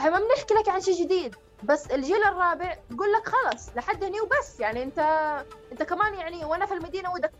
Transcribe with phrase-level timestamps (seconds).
[0.00, 4.20] إحنا ما بنحكي لك عن شيء جديد بس الجيل الرابع بقول لك خلص لحد هني
[4.20, 4.98] وبس يعني انت
[5.72, 7.32] انت كمان يعني وأنا في المدينة ودك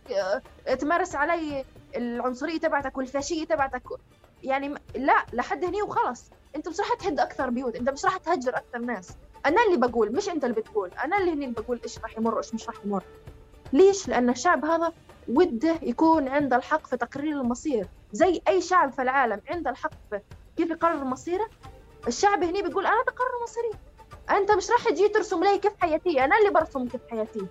[0.67, 1.65] آه، تمارس علي
[1.96, 3.83] العنصرية تبعتك والفاشية تبعتك.
[4.43, 8.56] يعني لا لحد هني وخلص انت مش راح تهد أكثر بيوت انت مش راح تهجر
[8.56, 9.11] أكثر ناس.
[9.47, 10.90] أنا اللي بقول مش انت اللي بتقول.
[11.04, 13.03] أنا اللي هني اللي بقول إيش راح يمر وإيش مش راح يمر.
[13.72, 14.92] ليش؟ لأن الشعب هذا
[15.29, 17.87] وده يكون عنده الحق في تقرير المصير.
[18.12, 20.20] زي أي شعب في العالم عنده الحق في
[20.56, 21.48] كيف يقرر مصيره؟
[22.09, 23.70] الشعب هني بيقول أنا بقرر مصيري
[24.30, 27.47] أنت مش راح تجي ترسم لي كيف حياتي؟ أنا اللي برسم كيف حياتي.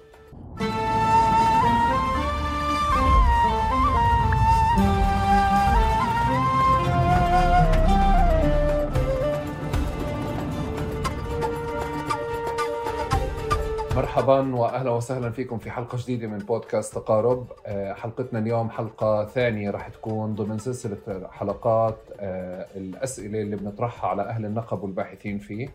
[14.00, 19.72] مرحبا واهلا وسهلا فيكم في حلقة جديدة من بودكاست تقارب آه، حلقتنا اليوم حلقة ثانية
[19.72, 25.70] راح تكون ضمن سلسلة حلقات آه، الأسئلة اللي بنطرحها على أهل النقب والباحثين فيه.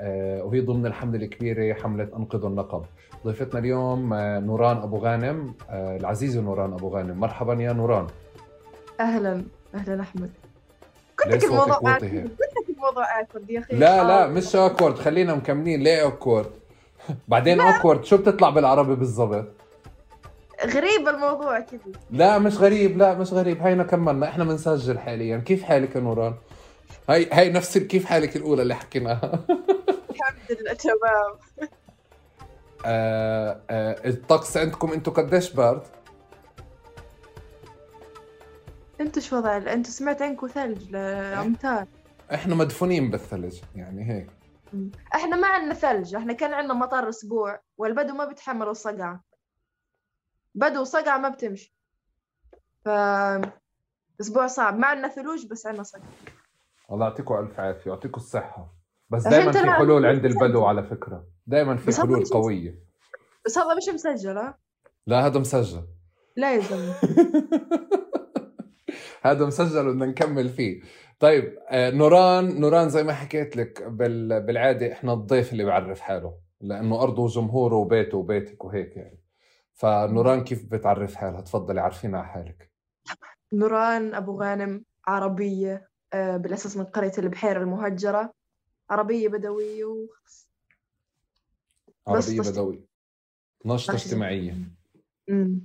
[0.00, 2.82] آه، وهي ضمن الحملة الكبيرة حملة انقذوا النقب.
[3.26, 7.20] ضيفتنا اليوم نوران أبو غانم العزيزه نوران أبو غانم.
[7.20, 8.06] مرحبا يا نوران.
[9.00, 10.30] أهلا أهلا أحمد.
[11.24, 13.76] كنت الموضوع كنت الموضوع awkward يا أخي.
[13.76, 15.82] لا لا مش awkward خلينا مكملين.
[15.82, 16.63] ليه awkward؟
[17.28, 19.46] بعدين awkward شو بتطلع بالعربي بالضبط؟
[20.64, 23.62] غريب الموضوع كذا لا مش غريب لا مش غريب.
[23.62, 24.28] هينا كملنا.
[24.28, 25.38] إحنا بنسجل حاليا.
[25.38, 26.34] كيف حالك يا نوران؟
[27.08, 29.44] هاي هاي نفس كيف حالك الأولى اللي حكيناها
[30.10, 31.36] الحمد لله تمام.
[32.86, 35.82] آه آه الطقس عندكم أنتم قديش بارد؟
[39.00, 41.86] أنتوا شو وضع أنتوا سمعت عنكم ثلج امتار
[42.34, 44.26] إحنا مدفونين بالثلج يعني هيك.
[45.14, 49.24] إحنا ما عندنا ثلج إحنا كان عندنا مطر أسبوع والبدو ما بيتحملوا الصقعة
[50.54, 51.76] بدو وصقعة ما بتمشي.
[52.84, 52.88] ف
[54.20, 54.78] أسبوع صعب.
[54.78, 56.10] ما عندنا ثلوج بس عندنا صقعة
[56.92, 58.74] الله يعطيكم ألف عافية يعطيكم الصحة.
[59.10, 61.26] بس دائما في حلول عند البدو على فكرة.
[61.46, 62.78] دائما في حلول قوية.
[63.46, 64.58] بس هذا مش مسجل ها؟
[65.06, 65.82] لا هذا مسجل.
[66.36, 66.94] لا يا زلمة.
[69.22, 70.82] هذا مسجل وبدنا نكمل فيه.
[71.20, 77.02] طيب آه، نوران نوران زي ما حكيت لك بالعادة إحنا الضيف اللي بيعرف حاله لأنه
[77.02, 79.20] أرضه وجمهوره وبيته وبيتك وهيك يعني.
[79.72, 82.70] فنوران كيف بتعرف حالها؟ تفضلي عرفينا على حالك.
[83.52, 88.32] نوران أبو غانم عربية آه، بالأساس من قرية البحيرة المهجرة.
[88.90, 90.48] عربية بدوية وخلص
[92.06, 92.84] عربية بدوية.
[93.66, 94.56] نشطة اجتماعية.
[95.30, 95.60] امم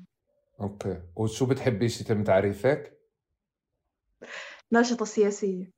[0.61, 1.01] okay.
[1.15, 2.99] وشو بتحبي؟ يتم تعريفك؟
[4.71, 5.71] ناشطة سياسية.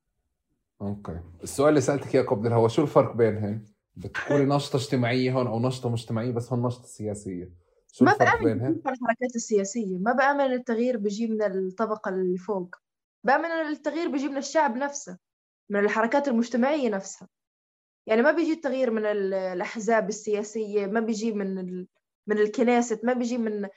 [0.81, 1.19] أوكي.
[1.44, 3.66] السؤال اللي سألتك اياه قبل الهوا شو الفرق بينهم؟
[3.96, 7.51] بتقولي نشطة اجتماعية هون أو نشطة مجتمعية بس هون نشطة سياسية.
[7.91, 9.97] شو ما الفرق بينهم؟ الحركات السياسية.
[9.97, 12.75] ما بآمن التغيير بيجي من الطبقة اللي فوق.
[13.24, 15.18] بآمن التغيير بيجي من الشعب نفسه
[15.69, 17.28] من الحركات المجتمعية نفسها.
[18.07, 21.88] يعني ما بيجي التغيير من الأحزاب السياسية ما بيجي من ال...
[22.28, 23.68] من الكنيست ما بيجي من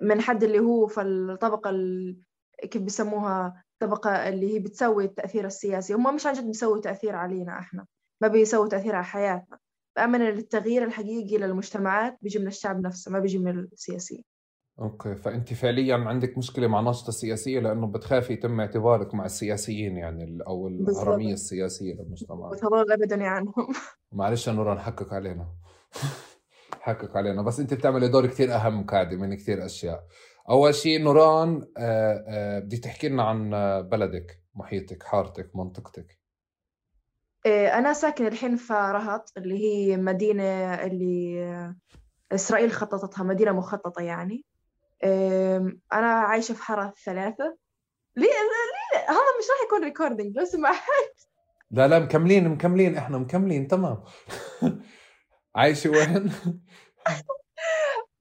[0.00, 2.16] من حد اللي هو في الطبقة ال...
[2.70, 5.94] كيف بيسموها الطبقة اللي هي بتسوي التأثير السياسي.
[5.94, 7.86] هم مش عن جد بيسووا تأثير علينا إحنا
[8.22, 9.58] ما بيسووا تأثير على حياتنا.
[9.96, 14.24] بأمن التغيير الحقيقي للمجتمعات بيجي من الشعب نفسه ما بيجي من السياسيين.
[14.80, 20.38] أوكي فأنت فعليا عندك مشكلة مع نشطه سياسية لأنه بتخافي يتم اعتبارك مع السياسيين يعني
[20.46, 22.50] أو الهرمية السياسية للمجتمع.
[22.62, 23.68] هذول ابدا عنهم
[24.12, 25.48] معلش نورا نحكك علينا.
[26.80, 27.42] حكك علينا.
[27.42, 30.04] بس أنت بتعملي دور كثير أهم قاعدة من كثير أشياء.
[30.50, 33.50] أول شيء نوران آه، آه، بدي تحكي لنا عن
[33.88, 36.18] بلدك محيطك حارتك منطقتك.
[37.46, 41.74] آه، أنا ساكنة الحين في رهط اللي هي مدينة اللي
[42.32, 44.44] إسرائيل خططتها مدينة مخططة يعني.
[45.92, 47.56] أنا عايشة في حارة ثلاثة
[48.16, 51.14] ليه؟ ليه؟ هذا مش راح يكون recording لو سمحت.
[51.70, 54.04] لا لا مكملين مكملين إحنا مكملين تمام.
[55.56, 56.32] عايشة وين؟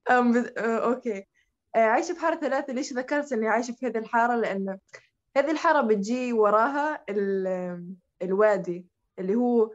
[0.10, 1.24] أوكي آه،
[1.76, 4.78] عايشة في حارة ثلاثة ليش ذكرت إني عايشة في هذه الحارة؟ لأن
[5.38, 7.04] هذه الحارة بتجي وراها
[8.22, 8.86] الوادي
[9.20, 9.72] اللي هو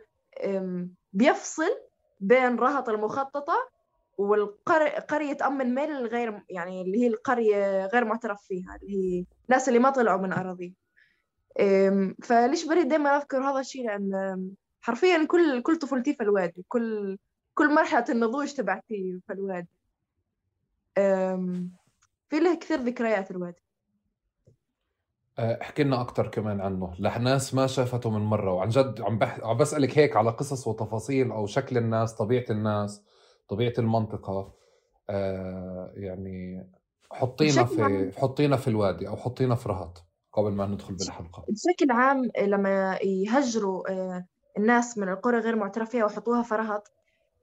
[1.12, 1.70] بيفصل
[2.20, 3.68] بين رهط المخططة
[4.18, 9.78] والقرية أم الميل الغير يعني اللي هي القرية غير معترف فيها اللي هي الناس اللي
[9.78, 10.74] ما طلعوا من أراضي.
[12.22, 14.40] فليش بريد دائما أذكر هذا الشيء لأن
[14.80, 17.18] حرفيا كل كل طفولتي في الوادي كل
[17.54, 19.68] كل مرحلة النضوج تبعتي في الوادي.
[22.28, 23.62] في له كثير ذكريات الوادي
[25.38, 26.94] آه، احكي لنا أكثر كمان عنه.
[26.98, 29.40] لناس ما شافته من مرة وعن جد عم, بح...
[29.42, 33.02] عم بسألك هيك على قصص وتفاصيل أو شكل الناس طبيعة الناس
[33.48, 34.54] طبيعة المنطقة.
[35.10, 36.66] آه يعني
[37.12, 41.44] حطينا في حطينا في الوادي أو حطينا في رهط قبل ما ندخل بالحلقة.
[41.48, 44.26] بشكل عام لما يهجروا آه
[44.58, 46.92] الناس من القرى غير معترف فيها وحطوها فرهط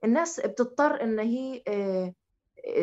[0.04, 2.14] الناس بتضطر إن هي آه،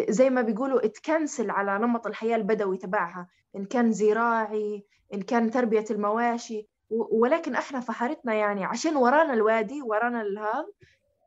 [0.09, 3.27] زي ما بيقولوا تكنسل على نمط الحياة البدوي تبعها.
[3.55, 9.81] إن كان زراعي إن كان تربية المواشي ولكن إحنا في حارتنا يعني عشان ورانا الوادي
[9.81, 10.67] ورانا الهذا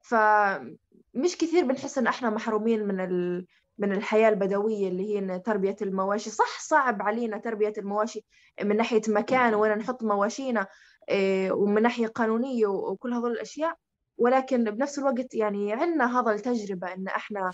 [0.03, 3.47] فمش كثير بنحس إن إحنا محرومين من ال...
[3.79, 6.31] من الحياة البدوية اللي هي تربية المواشي.
[6.31, 8.25] صح صعب علينا تربية المواشي
[8.63, 10.67] من ناحية مكان وين نحط مواشينا
[11.09, 13.75] إيه، ومن ناحية قانونية وكل هذول الأشياء
[14.19, 17.51] ولكن بنفس الوقت يعني عندنا هذا التجربة إن إحنا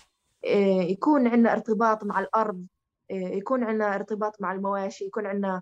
[0.89, 2.65] يكون عندنا ارتباط مع الأرض
[3.11, 5.61] إيه، يكون عندنا ارتباط مع المواشي يكون عندنا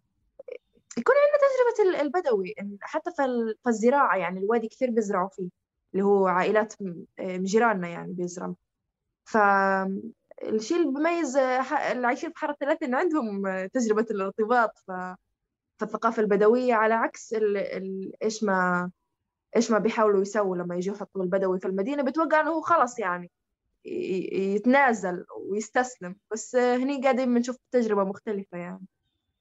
[0.97, 3.11] يكون عندنا تجربة البدوي حتى
[3.63, 5.49] في الزراعة يعني الوادي كثير بيزرعوا فيه
[5.93, 6.73] اللي هو عائلات
[7.19, 8.55] جيراننا يعني بيزرعوا.
[9.25, 11.37] فالشيء اللي بيميز
[11.91, 14.91] اللي عايشين في حارة ثلاثة إن عندهم تجربة الارتباط ف...
[15.77, 17.57] في الثقافة البدوية على عكس ال...
[17.57, 18.13] ال...
[18.23, 18.91] إيش ما
[19.55, 23.31] إيش ما بيحاولوا يسووا لما يجوا يحطوا البدوي في المدينة بتوقع إنه هو خلص يعني
[23.85, 26.15] يتنازل ويستسلم.
[26.31, 28.85] بس هني قاعدين بنشوف تجربة مختلفة يعني.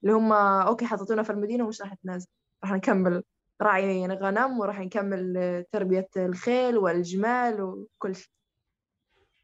[0.03, 2.27] اللي هم أوكي حطيتونا في المدينة ومش راح نتنازل
[2.65, 3.23] راح نكمل
[3.63, 8.31] راعي غنم وراح نكمل تربية الخيل والجمال وكل شيء.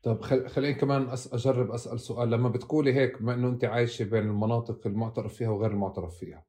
[0.02, 0.48] طب خل...
[0.48, 1.34] خليني كمان أس...
[1.34, 2.30] أجرب أسأل سؤال.
[2.30, 6.44] لما بتقولي هيك بما إنه أنت عايشة بين المناطق المعترف فيها وغير المعترف فيها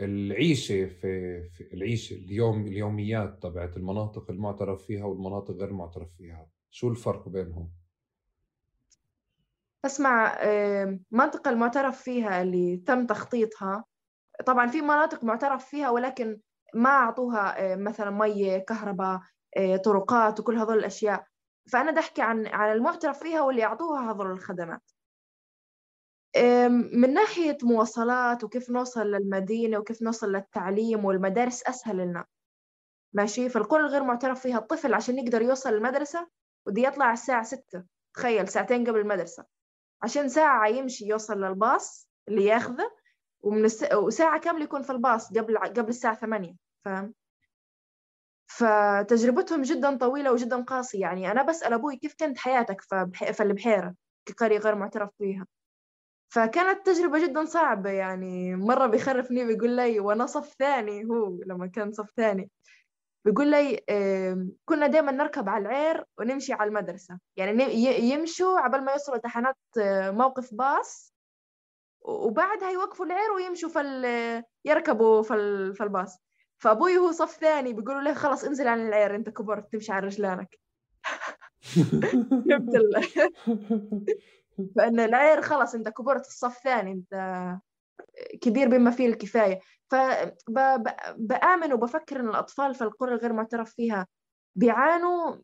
[0.00, 6.88] العيشة في, في العيشة اليوم اليوميات تبعت المناطق المعترف فيها والمناطق غير المعترف فيها شو
[6.88, 7.70] الفرق بينهم؟
[9.84, 13.84] اسمع المنطقة المعترف فيها اللي تم تخطيطها.
[14.46, 16.40] طبعا في مناطق معترف فيها ولكن
[16.74, 19.20] ما أعطوها مثلا مية كهرباء
[19.84, 21.26] طرقات وكل هذول الأشياء.
[21.72, 24.90] فأنا بدي أحكي عن عن المعترف فيها واللي أعطوها هذول الخدمات.
[26.92, 32.24] من ناحية مواصلات وكيف نوصل للمدينة وكيف نوصل للتعليم والمدارس أسهل لنا.
[33.12, 36.28] ماشي؟ فالقرى الغير معترف فيها الطفل عشان يقدر يوصل المدرسة
[36.66, 37.84] بده يطلع الساعة ستة.
[38.14, 39.44] تخيل ساعتين قبل المدرسة.
[40.02, 42.90] عشان ساعة يمشي يوصل للباص اللي ياخذه
[43.40, 43.92] ومن الس...
[43.94, 46.54] وساعة كاملة يكون في الباص قبل قبل الساعة ثمانية.
[46.84, 47.14] فاهم؟
[48.46, 51.00] فتجربتهم جدا طويلة وجدا قاسية.
[51.00, 52.80] يعني أنا بسأل أبوي كيف كانت حياتك
[53.32, 53.94] في البحيرة
[54.26, 55.46] كقرية غير معترف فيها
[56.32, 57.90] فكانت تجربة جدا صعبة.
[57.90, 61.04] يعني مرة بيخرفني بيقول لي وأنا صف ثاني.
[61.04, 62.50] هو لما كان صف ثاني.
[63.24, 63.80] بيقول لي
[64.64, 67.18] كنا دائما نركب على العير ونمشي على المدرسة.
[67.36, 67.74] يعني
[68.10, 71.14] يمشوا عبال ما يوصلوا تحنات آه، موقف باص
[72.00, 75.22] وبعدها يوقفوا العير ويمشوا في يركبوا
[75.72, 76.18] في الباص.
[76.58, 80.58] فأبوي هو صف ثاني بيقولوا له خلاص انزل عن العير انت كبرت تمشي على رجلانك.
[82.46, 82.76] جبت
[84.76, 87.14] فإن العير خلاص انت كبرت في الصف الثاني انت
[88.40, 89.60] كبير بما فيه الكفاية.
[89.92, 94.06] فبآمن وبفكر إن الأطفال في القرى الغير معترف فيها
[94.56, 95.36] بيعانوا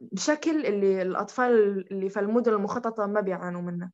[0.00, 1.52] بشكل اللي الأطفال
[1.92, 3.90] اللي في المدن المخططة ما بيعانوا منه.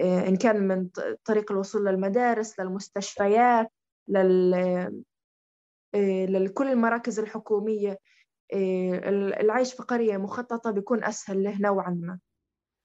[0.00, 0.88] إن كان من
[1.24, 3.72] طريق الوصول للمدارس للمستشفيات
[4.08, 5.04] لل
[6.28, 7.98] لكل المراكز الحكومية.
[9.40, 12.18] العيش في قرية مخططة بيكون أسهل له نوعا ما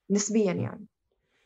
[0.10, 0.86] نسبيا يعني.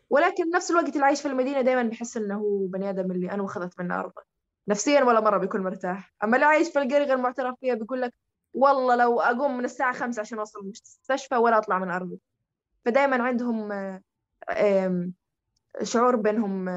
[0.09, 3.45] ولكن نفس الوقت اللي عايش في المدينة دائما بحس إنه هو بني آدم اللي أنا
[3.45, 4.21] اخذت منه أرضه.
[4.67, 6.13] نفسيا ولا مرة بيكون مرتاح.
[6.23, 8.13] أما اللي عايش في القرية غير معترف فيها بيقول لك
[8.53, 12.19] والله لو أقوم من الساعة 5 عشان أوصل المستشفى ولا أطلع من أرضي.
[12.85, 13.69] فدائما عندهم
[15.83, 16.69] شعور بينهم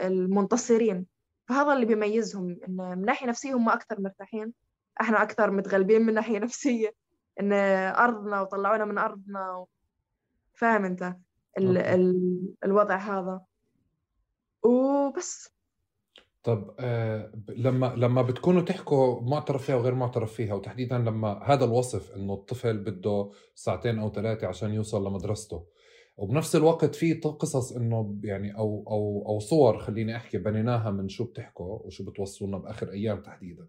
[0.00, 1.06] المنتصرين.
[1.48, 4.52] فهذا اللي بيميزهم إن من ناحية نفسية هم أكثر مرتاحين.
[5.00, 6.94] إحنا أكثر متغلبين من ناحية نفسية.
[7.40, 7.52] إن
[7.92, 9.64] أرضنا وطلعونا من أرضنا
[10.54, 11.16] فاهم أنت؟
[11.58, 13.40] ال ال الوضع هذا.
[14.64, 15.56] وبس.
[16.42, 22.16] طب آه لما لما بتكونوا تحكوا معترف فيها وغير معترف فيها وتحديدا لما هذا الوصف
[22.16, 25.66] إنه الطفل بده ساعتين أو ثلاثة عشان يوصل لمدرسته
[26.16, 31.24] وبنفس الوقت في قصص إنه يعني أو أو أو صور خليني أحكي بنيناها من شو
[31.24, 33.68] بتحكوا وشو بتوصلونا بآخر أيام تحديدا.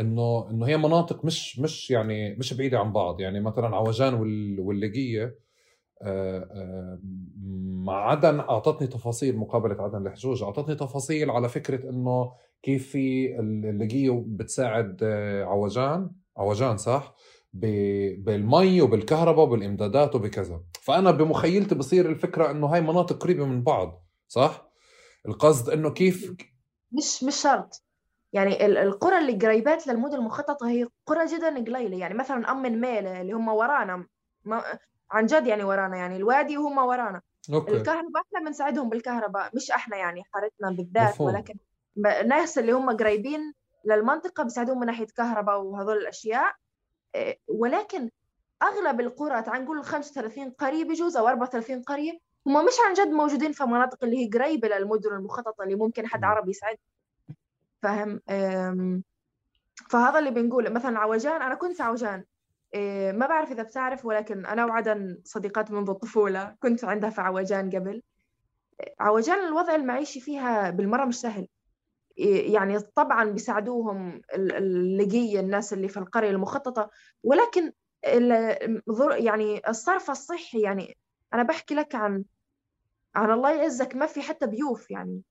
[0.00, 4.14] إنه إنه هي مناطق مش مش يعني مش بعيدة عن بعض يعني مثلا عوجان
[4.58, 5.38] واللقيه
[7.84, 14.24] مع عدن أعطتني تفاصيل مقابلة عدن الحجوج أعطتني تفاصيل على فكرة إنه كيف في اللقيه
[14.26, 17.14] بتساعد آه، عوجان عوجان صح؟
[17.52, 20.60] بالمي وبالكهرباء وبالإمدادات وبكذا.
[20.82, 24.70] فأنا بمخيلتي بصير الفكرة إنه هاي مناطق قريبة من بعض صح؟
[25.28, 26.34] القصد إنه كيف
[26.92, 27.84] مش مش شرط.
[28.32, 31.96] يعني القرى اللي قريبات للمدن المخططة هي قرى جدا قليلة.
[31.96, 34.06] يعني مثلا أم ميله اللي هم ورانا
[35.10, 37.22] عن جد يعني ورانا يعني الوادي وهم ورانا.
[37.54, 37.72] أوكي.
[37.72, 41.28] الكهرباء إحنا بنساعدهم بالكهرباء مش إحنا يعني حارتنا بالذات مفهوم.
[41.28, 41.54] ولكن
[41.96, 46.54] الناس اللي هم قريبين للمنطقة بيساعدوهم من ناحية كهرباء وهذول الأشياء.
[47.14, 48.10] آه، ولكن
[48.62, 53.52] أغلب القرى تعال نقول 35 قريه بجوز أو 34 قريه هم مش عن جد موجودين
[53.52, 56.76] في مناطق اللي هي قريبة للمدن المخططة اللي ممكن حد عربي يساعد.
[57.82, 58.20] فاهم
[59.90, 62.14] فهذا اللي بنقول مثلا عوجان أنا كنت عوجان.
[62.18, 62.24] إيه،
[63.12, 68.02] ما بعرف إذا بتعرف ولكن أنا وعدن صديقات منذ الطفولة كنت عندها في عوجان قبل.
[69.00, 71.48] عوجان الوضع المعيشي فيها بالمرة مش سهل.
[72.18, 76.90] إيه، يعني طبعا بيساعدوهم اللقية الناس اللي في القرية المخططة.
[77.22, 77.72] ولكن
[79.18, 80.96] يعني الصرف الصحي يعني
[81.34, 82.24] أنا بحكي لك عن
[83.14, 85.22] عن الله يعزك ما في حتى بيوف يعني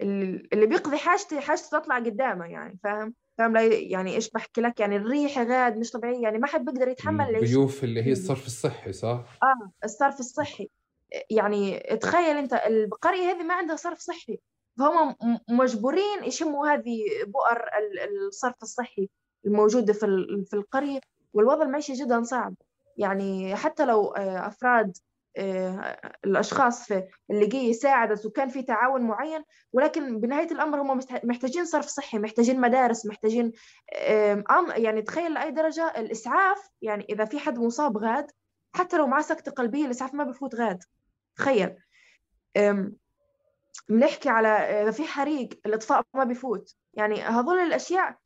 [0.00, 5.38] اللي بيقضي حاجته حاجته تطلع قدامه يعني فاهم؟ فاهم؟ يعني إيش بحكي لك؟ يعني الريح
[5.38, 7.42] غاد مش طبيعية يعني ما حد بيقدر يتحمل العيش.
[7.42, 10.68] البيوف اللي هي الصرف الصحي صح؟ آه الصرف الصحي.
[11.30, 14.38] يعني تخيل أنت القريه هذه ما عندها صرف صحي.
[14.78, 15.16] فهم
[15.48, 17.64] مجبورين يشموا هذه بؤر
[18.28, 19.08] الصرف الصحي
[19.46, 21.00] الموجودة في في القرية.
[21.32, 22.54] والوضع المعيشي جدا صعب.
[22.96, 24.96] يعني حتى لو آه، أفراد
[26.24, 32.18] الأشخاص في اللي ساعدت وكان في تعاون معين ولكن بنهاية الأمر هم محتاجين صرف صحي
[32.18, 33.52] محتاجين مدارس محتاجين
[34.76, 38.30] يعني تخيل لأي درجة الإسعاف يعني إذا في حد مصاب غاد
[38.74, 40.84] حتى لو معاه سكتة قلبية الإسعاف ما بفوت غاد.
[41.36, 41.76] تخيل.
[43.88, 48.16] بنحكي على إذا في حريق الإطفاء ما بفوت يعني هذول الأشياء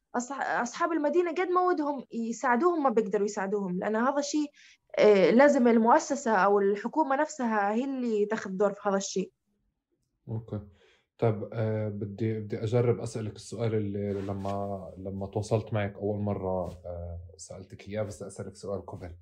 [0.62, 4.50] أصحاب المدينة قد ما ودهم يساعدوهم ما بيقدروا يساعدوهم لأن هذا الشيء
[4.87, 4.87] آه،
[5.30, 9.32] لازم المؤسسة أو الحكومة نفسها هي اللي تاخذ دور في هذا الشيء.
[10.28, 10.60] أوكي.
[11.18, 17.20] طيب أه بدي بدي أجرب أسألك السؤال اللي لما لما تواصلت معك أول مرة أه
[17.36, 19.16] سألتك إياه بس أسألك سؤال قبل.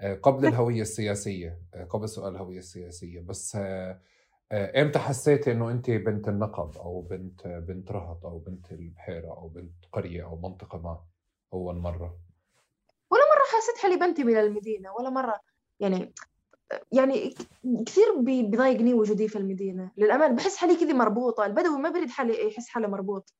[0.00, 5.90] أه قبل الهوية السياسية أه قبل سؤال الهوية السياسية بس آه، إمتى حسيتي إنه أنت
[5.90, 11.04] بنت النقب أو بنت بنت رهط أو بنت البحيرة أو بنت قرية أو منطقة ما
[11.52, 12.18] أول مرة؟
[13.56, 15.40] حسيت حالي بنتمي للمدينه ولا مرة.
[15.80, 16.12] يعني
[16.92, 17.34] يعني
[17.86, 19.90] كثير بيضايقني وجودي في المدينة.
[19.96, 21.46] للأمانة بحس حالي كذا مربوطة.
[21.46, 23.34] البدوي ما بريد حالي يحس حاله مربوط.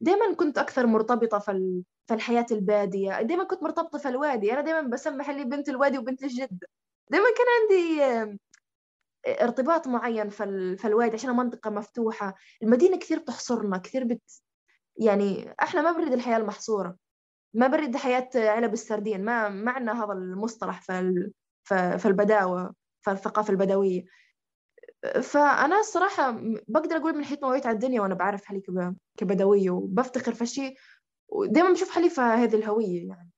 [0.00, 3.22] دائما كنت أكثر مرتبطة في في الحياة البادية.
[3.22, 4.52] دائما كنت مرتبطة في الوادي.
[4.52, 6.64] أنا دائما بسمي حالي بنت الوادي وبنت الجد.
[7.10, 8.38] دائما كان عندي
[9.42, 12.34] ارتباط معين في في الوادي عشان منطقة مفتوحة.
[12.62, 14.22] المدينة كثير بتحصرنا كثير بت
[14.96, 16.96] يعني إحنا ما بريد الحياة المحصورة.
[17.54, 21.32] ما بريد حياة علب السردين ما عندنا هذا المصطلح في ال...
[21.98, 24.04] في البداوة في الثقافة البدوية.
[25.22, 26.36] فأنا الصراحة
[26.68, 28.62] بقدر أقول من حيث ما على الدنيا وأنا بعرف حالي
[29.16, 30.78] كبدوية وبفتخر في شيء
[31.28, 33.30] ودائما بشوف حالي في هذه الهوية يعني.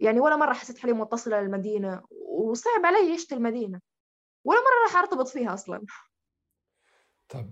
[0.00, 3.80] يعني ولا مرة حسيت حالي متصلة للمدينة وصعب علي عيشة المدينة
[4.44, 5.84] ولا مرة راح أرتبط فيها أصلا.
[7.28, 7.50] طب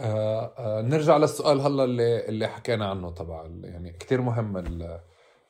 [0.00, 4.56] آه آه نرجع للسؤال هلا اللي اللي حكينا عنه تبع يعني كثير مهم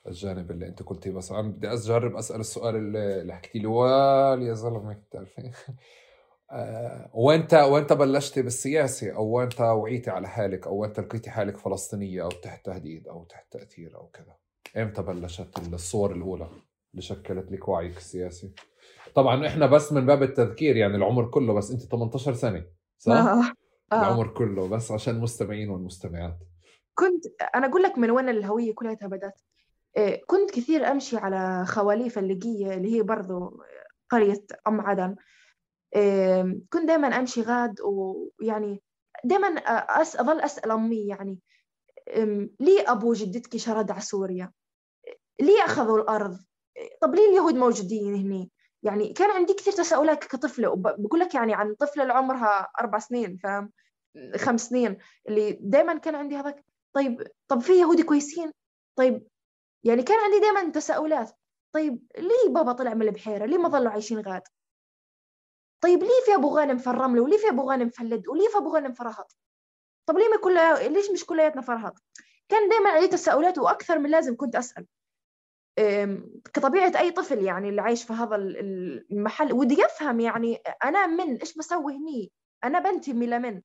[0.08, 1.10] الجانب اللي انت قلتيه.
[1.10, 3.66] بس أنا بدي أجرب أسأل السؤال اللي, اللي حكيتي لي.
[3.66, 5.50] وال يا زلمة بتعرفي
[6.52, 12.22] آه وانت وانت بلشتي بالسياسة؟ أو وانت وعيتي على حالك؟ أو وانت لقيتي حالك فلسطينية؟
[12.22, 14.36] أو تحت تهديد؟ أو تحت تأثير؟ أو كذا.
[14.82, 16.48] إمتى بلشت الصور الأولى
[16.90, 18.54] اللي شكلت لك وعيك السياسي؟
[19.14, 22.64] طبعا إحنا بس من باب التذكير يعني العمر كله بس أنت 18 سنة
[22.98, 23.52] صح؟
[23.92, 23.94] آه.
[23.94, 23.98] آه.
[24.00, 26.38] العمر كله بس عشان المستمعين والمستمعات
[26.94, 29.40] كنت أنا أقول لك من وين الهوية كلها بدات
[29.96, 33.62] إيه، كنت كثير أمشي على خواليف اللقية اللي هي برضو
[34.10, 35.16] قرية أم عدن
[36.72, 38.82] كنت دائما أمشي غاد ويعني
[39.24, 40.16] دائما أس...
[40.16, 41.38] أظل أسأل أمي يعني
[42.60, 44.52] ليه أبو جدتك شرد على سوريا؟
[45.40, 46.38] ليه أخذوا الأرض؟
[47.00, 48.48] طب ليه اليهود موجودين هنا؟
[48.82, 53.36] يعني كان عندي كثير تساؤلات كطفلة وبقول لك يعني عن طفلة اللي عمرها أربع سنين
[53.36, 53.72] فاهم
[54.36, 58.52] خمس سنين اللي دائما كان عندي هذاك طيب طب في يهودي كويسين؟
[58.96, 59.26] طيب
[59.84, 61.30] يعني كان عندي دائما تساؤلات
[61.72, 64.42] طيب ليه بابا طلع من البحيرة؟ ليه ما ظلوا عايشين غاد؟
[65.80, 68.58] طيب ليه في أبو غانم في الرملة وليه في أبو غانم في اللد وليه في
[68.58, 69.36] أبو غانم في رهط
[70.06, 70.54] طب ليه ما كل
[70.92, 72.02] ليش مش كلياتنا في رهط
[72.48, 74.86] كان دائما عندي تساؤلات وأكثر من لازم كنت أسأل.
[76.54, 81.54] كطبيعة أي طفل يعني اللي عايش في هذا المحل ودي يفهم يعني أنا من إيش
[81.54, 82.32] بسوي هني؟
[82.64, 83.62] أنا بنتمي لمن؟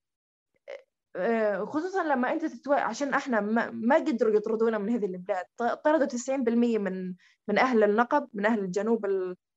[1.16, 2.74] آه، خصوصا لما أنت تتو...
[2.74, 5.46] عشان إحنا ما, ما قدروا يطردونا من هذه البلاد.
[5.84, 7.16] طردوا 90% من
[7.48, 9.06] من أهل النقب من أهل الجنوب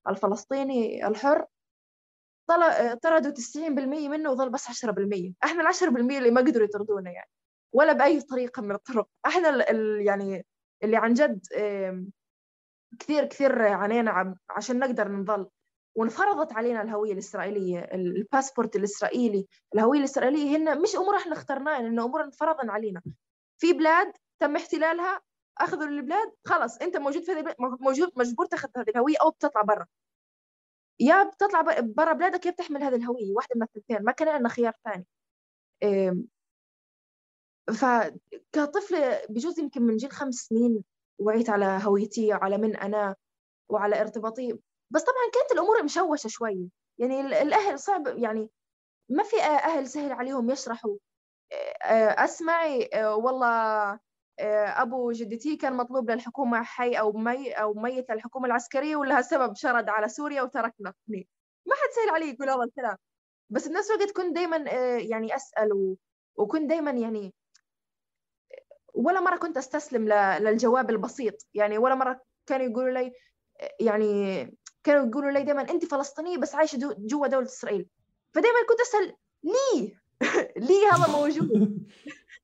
[0.08, 1.46] الفلسطيني الحر.
[3.02, 3.58] طردوا 90%
[4.08, 7.30] منه وظل بس 10% إحنا ال 10% اللي ما قدروا يطردونا يعني
[7.72, 9.08] ولا بأي طريقة من الطرق.
[9.26, 10.46] إحنا ال يعني
[10.82, 11.46] اللي عن جد
[12.98, 15.48] كثير كثير عانينا عشان نقدر نظل
[15.94, 19.46] وانفرضت علينا الهوية الإسرائيلية الباسبورت الإسرائيلي.
[19.74, 23.02] الهوية الإسرائيلية هن مش أمور إحنا اخترناها إنه أمور انفرضن علينا.
[23.58, 25.20] في بلاد تم احتلالها
[25.58, 29.86] أخذوا البلاد خلص أنت موجود في هذه موجود مجبور تاخذ هذه الهوية أو بتطلع برا.
[31.00, 34.04] يا بتطلع برا بلادك يا بتحمل هذه الهوية واحدة من الثنتين.
[34.04, 35.06] ما كان لنا خيار ثاني.
[37.68, 40.84] فكطفلة بجوز يمكن من جيل خمس سنين
[41.18, 43.16] وعيت على هويتي وعلى من أنا
[43.68, 44.58] وعلى ارتباطي.
[44.90, 46.70] بس طبعا كانت الأمور مشوشة شوي.
[46.98, 48.50] يعني الأهل صعب يعني
[49.08, 50.96] ما في أهل سهل عليهم يشرحوا.
[51.82, 53.98] أسمعي والله
[54.40, 59.88] أبو جدتي كان مطلوب للحكومة حي أو مي أو ميت للحكومة العسكرية ولها سبب شرد
[59.88, 60.94] على سوريا وتركنا.
[61.66, 62.96] ما حد سهل علي يقول هذا الكلام.
[63.50, 64.56] بس بنفس الوقت كنت دائما
[64.98, 65.96] يعني أسأل.
[66.36, 67.34] وكنت دائما يعني
[68.96, 70.08] ولا مرة كنت أستسلم
[70.40, 71.46] للجواب البسيط.
[71.54, 73.12] يعني ولا مرة كانوا يقولوا لي
[73.80, 74.42] يعني
[74.84, 77.86] كانوا يقولوا لي دائما أنت فلسطينية بس عايشة جوا دولة إسرائيل.
[78.32, 80.00] فدائما كنت أسأل ليه؟
[80.68, 81.78] ليه هذا موجود؟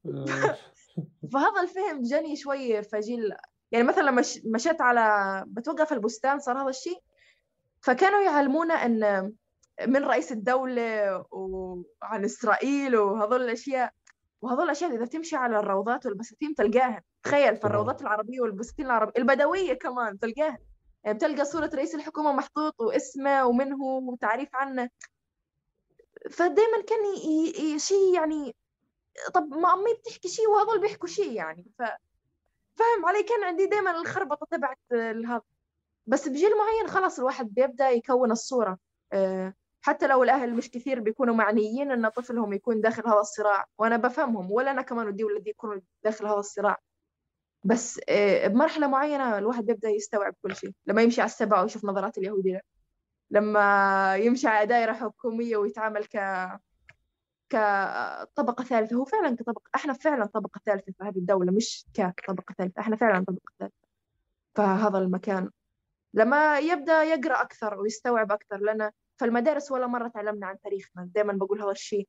[1.33, 3.35] فهذا الفهم جاني شوي في جيل
[3.73, 7.03] يعني مثلا لما مشيت على بتوقف البستان صار هذا الشيء.
[7.81, 9.33] فكانوا يعلمونا أن
[9.87, 13.93] من رئيس الدولة وعن إسرائيل وهذول الأشياء.
[14.43, 17.03] وهذول الأشياء إذا تمشي على الروضات والبساتين تلقاها.
[17.23, 20.59] تخيل في الروضات العربية والبساتين العربية البدوية كمان تلقاها.
[21.05, 24.91] يعني بتلقى صورة رئيس الحكومة محطوط واسمه ومن هو وتعريف عنه.
[26.31, 26.99] فدائما كان
[27.79, 28.57] شيء يعني
[29.35, 31.67] طب ما أمي بتحكي شيء وهذول بيحكوا شيء يعني.
[31.79, 31.83] ف
[32.77, 34.79] فاهم علي كان عندي دائما الخربطة تبعت
[35.27, 35.43] هذا
[36.07, 38.79] بس بجيل معين خلاص الواحد بيبدأ يكون الصورة
[39.13, 43.97] آه، حتى لو الأهل مش كثير بيكونوا معنيين أن طفلهم يكون داخل هذا الصراع وأنا
[43.97, 46.79] بفهمهم ولا أنا كمان ودي ولدي يكونوا داخل هذا الصراع.
[47.65, 52.19] بس آه، بمرحلة معينة الواحد بيبدأ يستوعب كل شيء لما يمشي على السبعة ويشوف نظرات
[52.19, 52.61] اليهودية
[53.31, 56.17] لما يمشي على دائرة حكومية ويتعامل ك
[57.49, 62.81] كطبقة ثالثة هو فعلا كطبقة إحنا فعلا طبقة ثالثة في هذه الدولة مش كطبقة ثالثة
[62.81, 63.75] إحنا فعلا طبقة ثالثة
[64.55, 65.51] فهذا المكان.
[66.15, 71.63] لما يبدأ يقرأ أكثر ويستوعب أكثر لأن فالمدارس ولا مرة تعلمنا عن تاريخنا دائما بقول
[71.63, 72.09] هذا الشيء.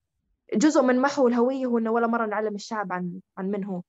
[0.53, 3.81] جزء من محو الهوية هو إنه ولا مرة نعلم الشعب عن عن من هو.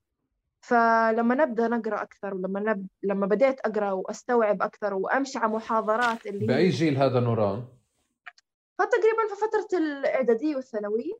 [0.60, 2.86] فلما نبدأ نقرأ أكثر ولما نب...
[3.02, 7.64] لما بديت أقرأ وأستوعب أكثر وأمشي على محاضرات اللي بأي جيل هذا نوران؟
[8.78, 11.12] تقريبا في فترة الإعدادية والثانوية.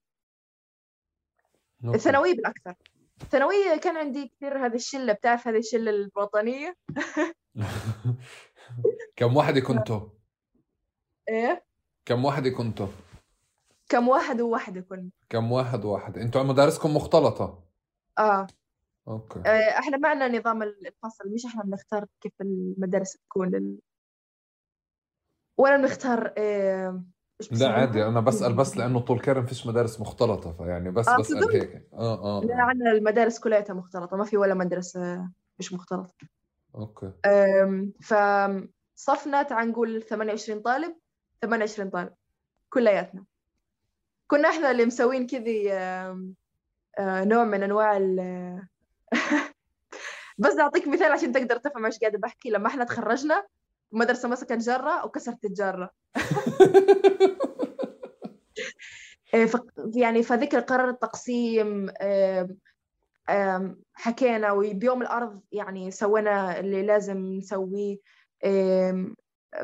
[1.85, 2.75] الثانوية بالأكثر.
[3.23, 6.77] الثانوية كان عندي كثير هذه الشلة بتعرف هذه الشلة الوطنية؟
[9.17, 10.01] كم واحدة كنتوا؟
[11.29, 11.65] إيه؟
[12.07, 12.87] كم وحده كنتوا؟
[13.89, 15.11] كم واحد وواحدة كنا.
[15.29, 17.65] كم واحد وواحد أنتوا مدارسكم مختلطة؟
[18.19, 18.47] آه.
[19.09, 19.39] أوكي.
[19.47, 23.79] آه، إحنا معنا نظام الفصل مش إحنا بنختار كيف المدارس تكون لل...
[25.59, 27.05] ولا بنختار آه...
[27.51, 31.53] لا عادي أنا بسال بس لأنه طول كرم فيش مدارس مختلطة فيعني بس آه بسال
[31.53, 31.89] هيك.
[31.93, 36.15] آه آه لا عندنا المدارس كلها مختلطة ما في ولا مدرسة مش مختلطة.
[36.75, 37.13] أوكي.
[38.03, 40.97] فصفنا تعال نقول 28 طالب
[41.47, 42.15] 28 طالب
[42.71, 43.25] كلياتنا.
[44.27, 45.69] كنا إحنا اللي مسوين كذي
[47.01, 48.19] نوع من أنواع ال
[50.39, 52.51] بس أعطيك مثال عشان تقدر تفهم إيش قاعدة بحكي.
[52.51, 53.47] لما إحنا تخرجنا
[53.93, 55.91] المدرسة مسكت جره وكسرت الجره
[59.35, 59.51] إيه،
[59.95, 61.91] يعني فذكر قرار التقسيم
[63.95, 67.97] حكينا وبيوم الأرض يعني سوينا اللي لازم نسويه.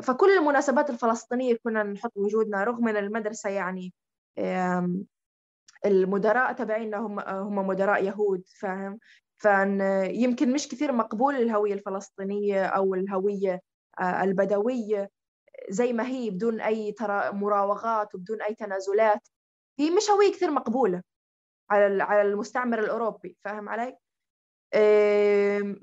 [0.03, 3.93] فكل المناسبات الفلسطينية كنا نحط وجودنا رغم أن المدرسة يعني
[5.85, 8.99] المدراء تبعينا هم هم مدراء يهود فاهم
[9.37, 13.61] فيمكن مش كثير مقبول الهوية الفلسطينية أو الهوية
[13.99, 15.09] آه، البدوية
[15.69, 16.95] زي ما هي بدون أي
[17.33, 19.27] مراوغات وبدون أي تنازلات
[19.79, 21.01] هي مش هوية كثير مقبولة
[21.69, 23.97] على على المستعمر الأوروبي فاهم علي؟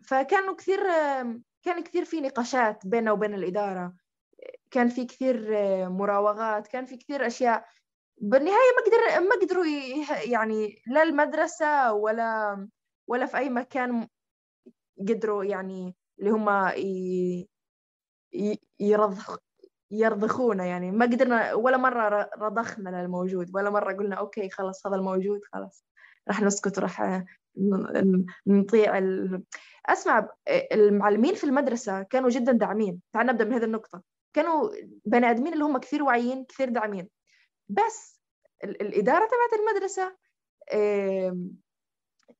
[0.05, 0.81] فكانوا كثير
[1.63, 3.95] كان كثير في نقاشات بيننا وبين الإدارة
[4.71, 5.51] كان في كثير
[5.89, 7.67] مراوغات كان في كثير أشياء.
[8.21, 9.65] بالنهاية ما قدر ما قدروا
[10.25, 12.69] يعني لا المدرسة ولا
[13.07, 14.09] ولا في أي مكان
[15.09, 16.49] قدروا يعني اللي هم
[18.81, 19.39] يرضخ
[19.91, 20.91] يرضخونا يعني.
[20.91, 25.85] ما قدرنا ولا مرة رضخنا للموجود ولا مرة قلنا أوكي خلاص هذا الموجود خلاص
[26.29, 27.25] راح نسكت راح
[28.47, 29.43] نطيع ال...
[29.87, 30.29] أسمع
[30.73, 33.01] المعلمين في المدرسة كانوا جدا داعمين.
[33.13, 34.03] تعال نبدأ من هذه النقطة.
[34.33, 34.71] كانوا
[35.05, 37.09] بني آدمين اللي هم كثير واعيين كثير داعمين.
[37.69, 38.21] بس
[38.65, 40.17] الإدارة تبعت المدرسة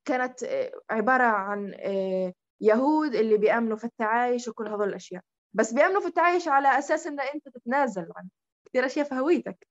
[0.05, 1.73] كانت عبارة عن
[2.61, 5.21] يهود اللي بيأمنوا في التعايش وكل هذول الأشياء.
[5.53, 8.27] بس بيأمنوا في التعايش على أساس إن أنت تتنازل عن
[8.65, 9.67] كثير أشياء في هويتك.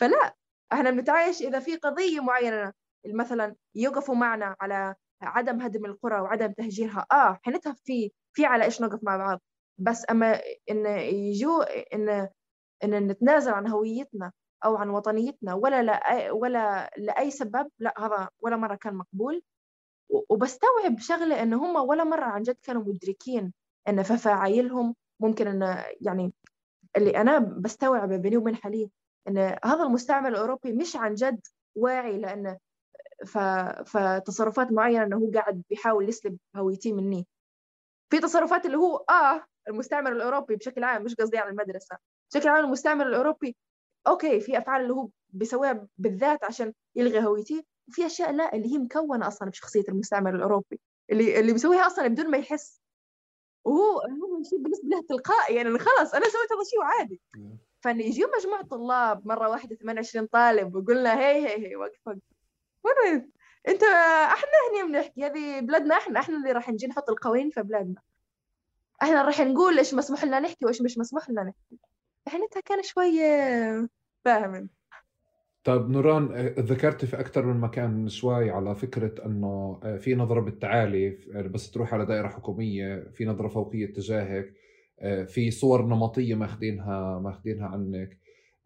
[0.00, 0.34] فلا
[0.72, 2.72] إحنا بنتعايش إذا في قضية معينة.
[3.14, 7.06] مثلا يوقفوا معنا على عدم هدم القرى وعدم تهجيرها.
[7.12, 9.40] آه حينتها في في على إيش نقف مع بعض.
[9.78, 10.40] بس أما
[10.70, 11.64] إن يجوا
[11.94, 12.28] إن
[12.84, 14.32] إن نتنازل عن هويتنا
[14.64, 19.42] أو عن وطنيتنا ولا لا ولا لأي سبب لا هذا ولا مرة كان مقبول.
[20.30, 23.52] وبستوعب شغلة إن هم ولا مرة عن جد كانوا مدركين
[23.88, 26.32] إن في فعايلهم ممكن إن يعني
[26.96, 28.90] اللي أنا بستوعب بيني وبين حليم
[29.28, 31.40] إن هذا المستعمر الأوروبي مش عن جد
[31.76, 32.58] واعي لأنه
[33.26, 33.38] ف...
[33.86, 37.26] فتصرفات معينة إنه هو قاعد بيحاول يسلب هويتي مني.
[38.10, 41.96] في تصرفات اللي هو آه المستعمر الأوروبي بشكل عام مش قصدي على المدرسة
[42.30, 43.56] بشكل عام المستعمر الأوروبي
[44.06, 48.78] okay في أفعال اللي هو بيسويها بالذات عشان يلغي هويتي وفي أشياء لا اللي هي
[48.78, 52.80] مكونة أصلا بشخصية المستعمر الأوروبي اللي اللي بيسويها أصلا بدون ما يحس.
[53.64, 57.20] وهو هو شيء بالنسبة له تلقائي يعني خلاص أنا سويت هذا الشيء وعادي.
[57.80, 62.35] فان يجيو مجموعة طلاب مرة واحدة 28 طالب وقلنا هي هي هي وقف وقف.
[62.86, 63.30] وين
[63.68, 63.82] انت
[64.32, 68.00] إحنا هني بنحكي هذه بلادنا إحنا إحنا اللي راح نجي نحط القوانين في بلادنا.
[69.02, 71.78] إحنا راح نقول إيش مسموح لنا نحكي وإيش مش مسموح لنا نحكي.
[72.28, 73.88] إحنا كان شوية
[74.24, 74.68] فاهم.
[75.64, 76.26] طيب نوران
[76.58, 81.10] ذكرت في أكثر من مكان شوي على فكرة أنه في نظرة بالتعالي
[81.50, 84.54] بس تروح على دائرة حكومية في نظرة فوقية تجاهك
[85.26, 88.18] في صور نمطية ماخذينها ماخذينها عنك.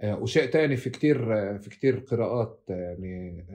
[0.05, 1.25] وشيء ثاني في كثير
[1.59, 3.47] في كثير قراءات يعني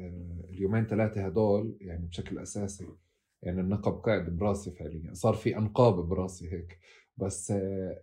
[0.50, 2.88] اليومين ثلاثة هدول يعني بشكل أساسي
[3.44, 6.80] يعني النقب قاعد براسي فعليا صار في أنقاب براسي هيك.
[7.18, 7.54] بس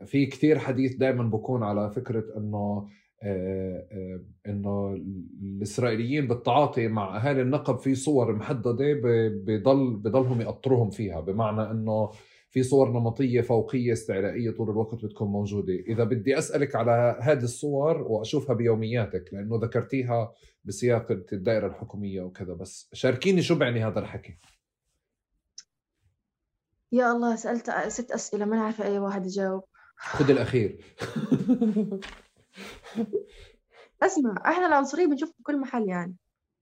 [0.07, 2.89] في كثير حديث دائما بكون على فكرة أنه
[3.25, 4.95] آه، آه، إنه
[5.43, 9.01] الإسرائيليين بالتعاطي مع أهالي النقب في صور محددة
[9.47, 12.11] بضل بضلهم يقطروهم فيها بمعنى إنه
[12.53, 15.73] في صور نمطية فوقية استعلائية طول الوقت بتكون موجودة.
[15.73, 20.33] إذا بدي أسألك على هذه الصور وأشوفها بيومياتك لأنه ذكرتيها
[20.65, 24.39] بسياق الدائرة الحكومية وكذا بس شاركيني شو بعني هذا الحكي.
[26.93, 29.65] يا الله سألت ست أسئلة ما عارفه أي واحد يجاوب.
[29.97, 30.79] خذ الأخير.
[34.03, 36.17] اسمع إحنا العنصرية بنشوف في كل محل يعني.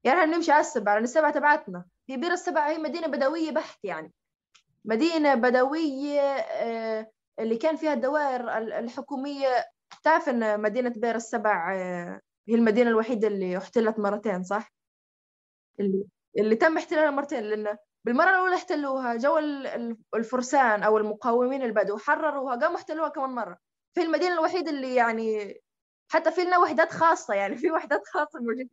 [0.04, 1.84] يعني إحنا بنمشي على السبع لأن السبع تبعتنا.
[2.06, 4.12] في بير السبع هي مدينة بدوية بحت يعني.
[4.84, 9.64] مدينة بدوية آه، اللي كان فيها الدوائر الحكومية.
[10.02, 14.72] تعرف إن مدينة بير السبع آه، هي المدينة الوحيدة اللي احتلت مرتين صح؟
[15.80, 16.04] اللي
[16.38, 19.38] اللي تم احتلالها مرتين لأن بالمرة الأولى احتلوها جو
[20.14, 23.58] الفرسان أو المقاومين البدو حرروها قاموا احتلوها كمان مرة.
[23.94, 25.54] في المدينة الوحيدة اللي يعني
[26.12, 28.70] حتى في لنا وحدات خاصة يعني في وحدات خاصة موجودة.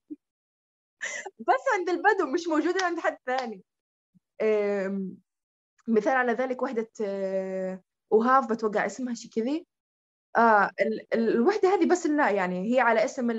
[1.40, 3.64] بس عند البدو مش موجودة عند حد ثاني.
[5.88, 9.68] مثال على ذلك وحدة آه، وهاف بتوقع اسمها شي كذي.
[10.38, 10.72] آه
[11.14, 13.32] الوحدة هذه بس لا يعني هي على اسم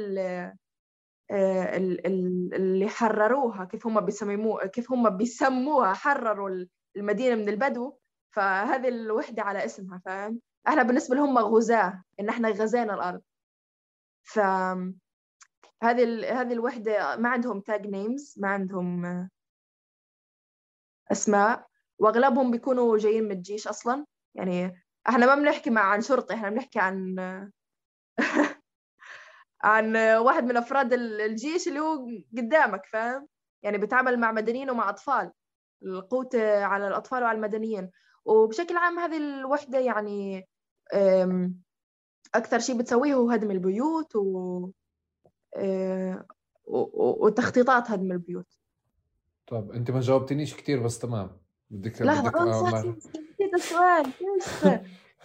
[1.30, 2.06] آه، ال
[2.54, 7.94] اللي حرروها كيف هم بيسموها كيف هم بيسموها حرروا المدينة من البدو.
[8.30, 13.22] فهذه الوحدة على اسمها فاهم؟ إحنا بالنسبة لهم غزاة إن إحنا غزينا الأرض.
[14.24, 14.38] ف
[15.82, 16.04] هذه
[16.40, 19.28] هذه الوحدة ما عندهم تاج نيمز ما عندهم
[21.12, 21.67] أسماء.
[21.98, 24.06] وأغلبهم بيكونوا جايين من الجيش أصلا.
[24.34, 27.16] يعني إحنا ما بنحكي مع عن شرطي إحنا بنحكي عن
[29.62, 32.06] عن واحد من أفراد الجيش اللي هو
[32.36, 33.28] قدامك فاهم؟
[33.62, 35.32] يعني بيتعامل مع مدنيين ومع أطفال
[35.82, 37.90] القوت على الأطفال وعلى المدنيين.
[38.24, 40.48] وبشكل عام هذه الوحدة يعني
[42.34, 44.70] أكثر شيء بتسويه هو هدم البيوت و...
[45.56, 46.26] آه،
[46.64, 48.58] وتخطيطات هدم البيوت.
[49.46, 51.47] طب أنت ما جاوبتنيش كثير بس تمام.
[51.70, 54.12] بدك لحظة بدك نسيت السؤال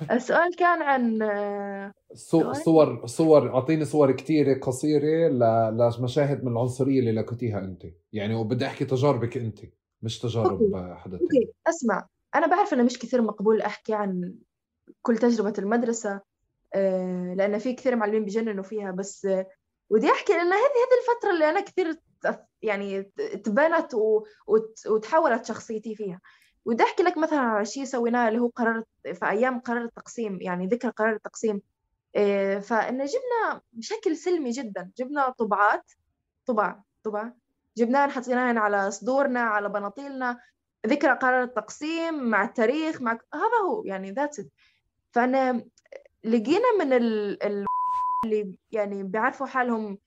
[0.12, 5.30] السؤال كان عن آه، صور صور أعطيني صور كثيرة قصيرة
[5.70, 7.84] لمشاهد من العنصرية اللي لقيتيها أنت.
[8.14, 9.60] يعني وبدي أحكي تجاربك أنت
[10.02, 10.94] مش تجارب.
[10.96, 11.20] حدا
[11.68, 12.08] أسمع.
[12.36, 14.36] أنا بعرف إنه مش كثير مقبول أحكي عن
[15.02, 16.22] كل تجربة المدرسة
[16.76, 19.28] آه، لأن في كثير معلمين بجننوا فيها بس
[19.90, 22.00] ودي أحكي لأن هذه هذه الفترة اللي أنا كثير
[22.64, 23.04] يعني
[23.44, 23.96] تبنت
[24.88, 26.22] وتحولت شخصيتي فيها.
[26.66, 30.68] ودي أحكي لك مثلا على شيء سويناه اللي هو قرار في أيام قرار التقسيم يعني
[30.68, 31.62] ذكرى قرار التقسيم.
[32.16, 35.92] آه، فإن جبنا بشكل سلمي جدا جبنا طبعات
[36.46, 37.32] طبع طبع
[37.78, 40.40] جبناها حطيناها على صدورنا على بناطيلنا
[40.88, 44.42] ذكرى قرار التقسيم مع التاريخ مع هذا هو يعني ذاتس
[45.12, 45.66] فأنا
[46.24, 47.44] لقينا من ال...
[47.44, 47.66] ال...
[48.26, 49.98] اللي يعني بيعرفوا حالهم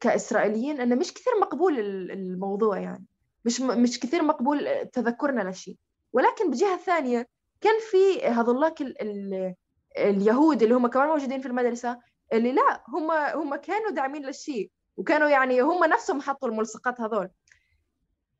[0.00, 1.78] كإسرائيليين أنه مش كثير مقبول
[2.10, 3.04] الموضوع يعني.
[3.44, 5.76] مش مش كثير مقبول تذكرنا لشيء.
[6.12, 7.28] ولكن بجهة ثانية
[7.60, 9.02] كان في هذولاك ال...
[9.02, 9.54] ال...
[9.98, 11.98] اليهود اللي هم كمان موجودين في المدرسة
[12.32, 17.28] اللي لا هم هم كانوا داعمين للشيء وكانوا يعني هم نفسهم حطوا الملصقات هذول.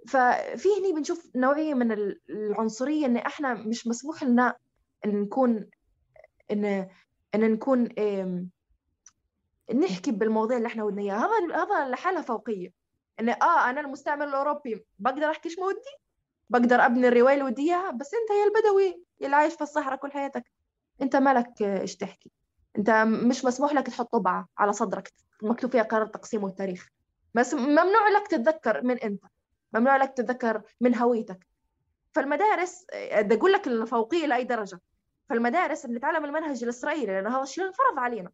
[0.09, 4.57] ففي هني بنشوف نوعية من العنصرية إن إحنا مش مسموح لنا
[5.05, 5.67] إن نكون
[6.51, 6.89] ان
[7.35, 7.89] إن نكون
[9.75, 11.17] نحكي بالمواضيع اللي إحنا ودنا إياها.
[11.17, 12.73] هذا هذا لحالها فوقية.
[13.21, 16.03] إن آه أنا المستعمر الأوروبي بقدر أحكي إيش ودي
[16.51, 20.13] بقدر أبني الرواية اللي ودي إياها بس أنت يا البدوي اللي عايش في الصحراء كل
[20.13, 20.45] حياتك
[21.03, 22.31] أنت مالك إيش تحكي؟
[22.79, 26.89] أنت مش مسموح لك تحط طبعة على صدرك مكتوب فيها قرار التقسيم والتاريخ.
[27.35, 29.25] بس ممنوع لك تتذكر من أنت
[29.73, 31.47] ممنوع لك تتذكر من هويتك.
[32.13, 34.81] فالمدارس بدي أقول لك الفوقية لأي درجة.
[35.29, 38.31] فالمدارس بنتعلم المنهج الإسرائيلي لأنه هذا الشيء انفرض علينا.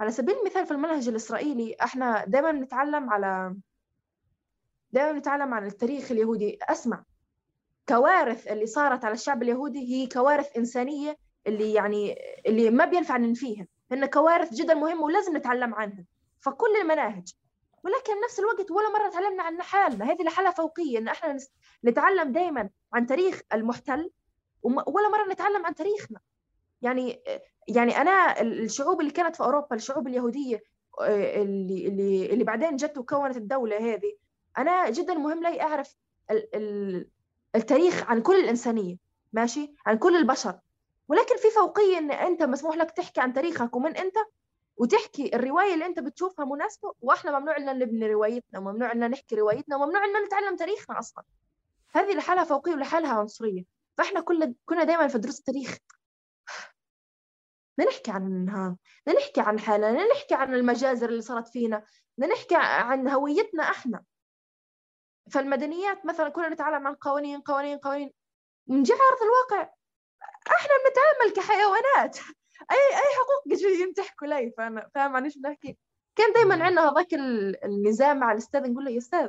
[0.00, 3.56] على سبيل المثال في المنهج الإسرائيلي إحنا دائما نتعلم على
[4.90, 6.58] دائما نتعلم عن التاريخ اليهودي.
[6.62, 7.04] أسمع
[7.88, 13.66] كوارث اللي صارت على الشعب اليهودي هي كوارث إنسانية اللي يعني اللي ما بينفع ننفيها.
[13.92, 16.04] هن كوارث جدا مهمه ولازم نتعلم عنها
[16.40, 17.32] فكل المناهج.
[17.84, 20.04] ولكن بنفس الوقت ولا مرة تعلمنا عن حالنا.
[20.04, 20.98] هذه لحالها فوقية.
[20.98, 21.38] إن إحنا
[21.84, 24.10] نتعلم دائما عن تاريخ المحتل
[24.62, 26.20] ولا مرة نتعلم عن تاريخنا.
[26.82, 27.22] يعني
[27.68, 30.62] يعني أنا الشعوب اللي كانت في أوروبا الشعوب اليهودية
[31.00, 34.16] آه، اللي اللي اللي بعدين جت وكونت الدولة هذه
[34.58, 35.96] أنا جدا مهم لي أعرف
[37.56, 38.96] التاريخ عن كل الإنسانية
[39.32, 40.58] ماشي؟ عن كل البشر.
[41.08, 44.14] ولكن في فوقية إن أنت مسموح لك تحكي عن تاريخك ومن أنت
[44.76, 49.76] وتحكي الرواية اللي أنت بتشوفها مناسبة وإحنا ممنوع لنا نبني روايتنا وممنوع لنا نحكي روايتنا
[49.76, 51.24] وممنوع لنا نتعلم تاريخنا أصلا.
[51.94, 53.64] هذه لحالها فوقية ولحالها عنصرية.
[53.96, 55.78] فإحنا كل كنا دائما في دروس التاريخ
[57.78, 61.84] بدنا نحكي عنها بدنا نحكي عن حالنا بدنا نحكي عن المجازر اللي صارت فينا
[62.18, 64.04] بدنا نحكي عن هويتنا إحنا.
[65.30, 68.12] فالمدنيات مثلا كنا نتعلم عن قوانين قوانين قوانين.
[68.66, 69.72] من جهة أرض الواقع
[70.56, 72.18] إحنا بنتعامل كحيوانات.
[72.70, 75.78] أي أي حقوق جايين تحكوا لي فأنا فاهم عن إيش بنحكي
[76.16, 77.14] كان دائما عندنا هذاك
[77.64, 79.28] النزاع مع الأستاذ نقول له يا أستاذ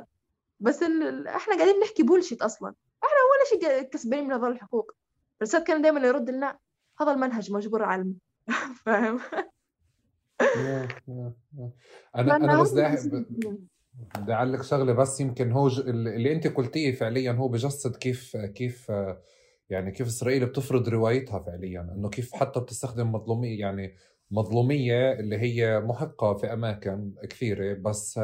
[0.60, 0.82] بس
[1.26, 2.74] إحنا قاعدين نحكي بولشيت أصلا.
[3.04, 4.92] إحنا ولا شيء كسبانين من هذول الحقوق.
[5.40, 6.58] الأستاذ كان دائما يرد لنا
[7.00, 8.14] هذا المنهج مجبور علمه.
[8.84, 9.20] فاهم؟
[12.16, 12.74] أنا أنا بس
[14.18, 15.78] بدي أعلق شغلة بس يمكن هو ج...
[15.88, 18.92] اللي أنت قلتيه فعليا هو بجسد كيف كيف
[19.70, 23.94] يعني كيف إسرائيل بتفرض روايتها فعليا إنه كيف حتى بتستخدم مظلوميه يعني
[24.30, 28.20] مظلومية اللي هي محقة في أماكن كثيرة بس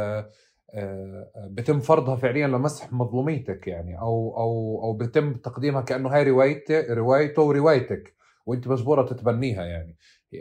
[1.37, 7.43] بتم فرضها فعليا لمسح مظلوميتك يعني أو أو أو بتم تقديمها كأنه هاي روايته روايته
[7.43, 8.22] وروايتك.
[8.47, 9.97] وانت مجبورة تتبنيها يعني.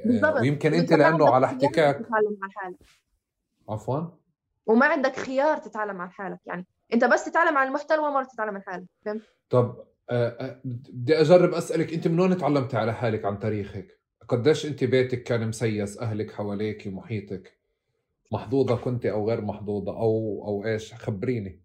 [0.05, 0.41] بالضبط.
[0.41, 1.95] ويمكن انت لأنه على احتكاك.
[1.95, 2.77] تتعلم عن حالك.
[3.69, 4.01] عفوا.
[4.65, 6.65] وما عندك خيار تتعلم عن حالك يعني.
[6.93, 8.87] انت بس تتعلم عن المحتوى مره تتعلم عن حالك.
[9.05, 13.99] فهمت؟ طب آه، آه، بدي أجرب أسألك انت من وين تعلمتي على حالك عن تاريخك
[14.27, 17.57] قديش انت بيتك كان مسيس أهلك حواليك محيطك
[18.31, 21.61] محظوظة كنت أو غير محظوظة؟ أو أو إيش؟ خبريني.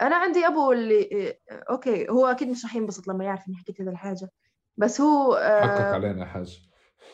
[0.00, 3.88] أنا عندي أبو اللي أوكي هو أكيد مش رح ينبسط لما يعرف إني حكيت هذه
[3.88, 4.28] الحاجة.
[4.76, 6.62] بس هو حقك آه، علينا يا حاج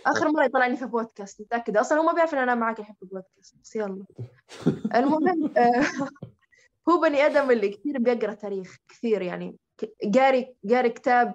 [0.07, 3.07] آخر مرة يطلعني في بودكاست متأكدة؟ أصلا هو ما بيعرف إن أنا معك الحين في
[3.07, 4.05] بودكاست بس يلا.
[4.99, 5.83] المهم آه،
[6.89, 9.57] هو بني آدم اللي كثير بيقرأ تاريخ كثير يعني
[10.15, 11.35] قاري قاري كتاب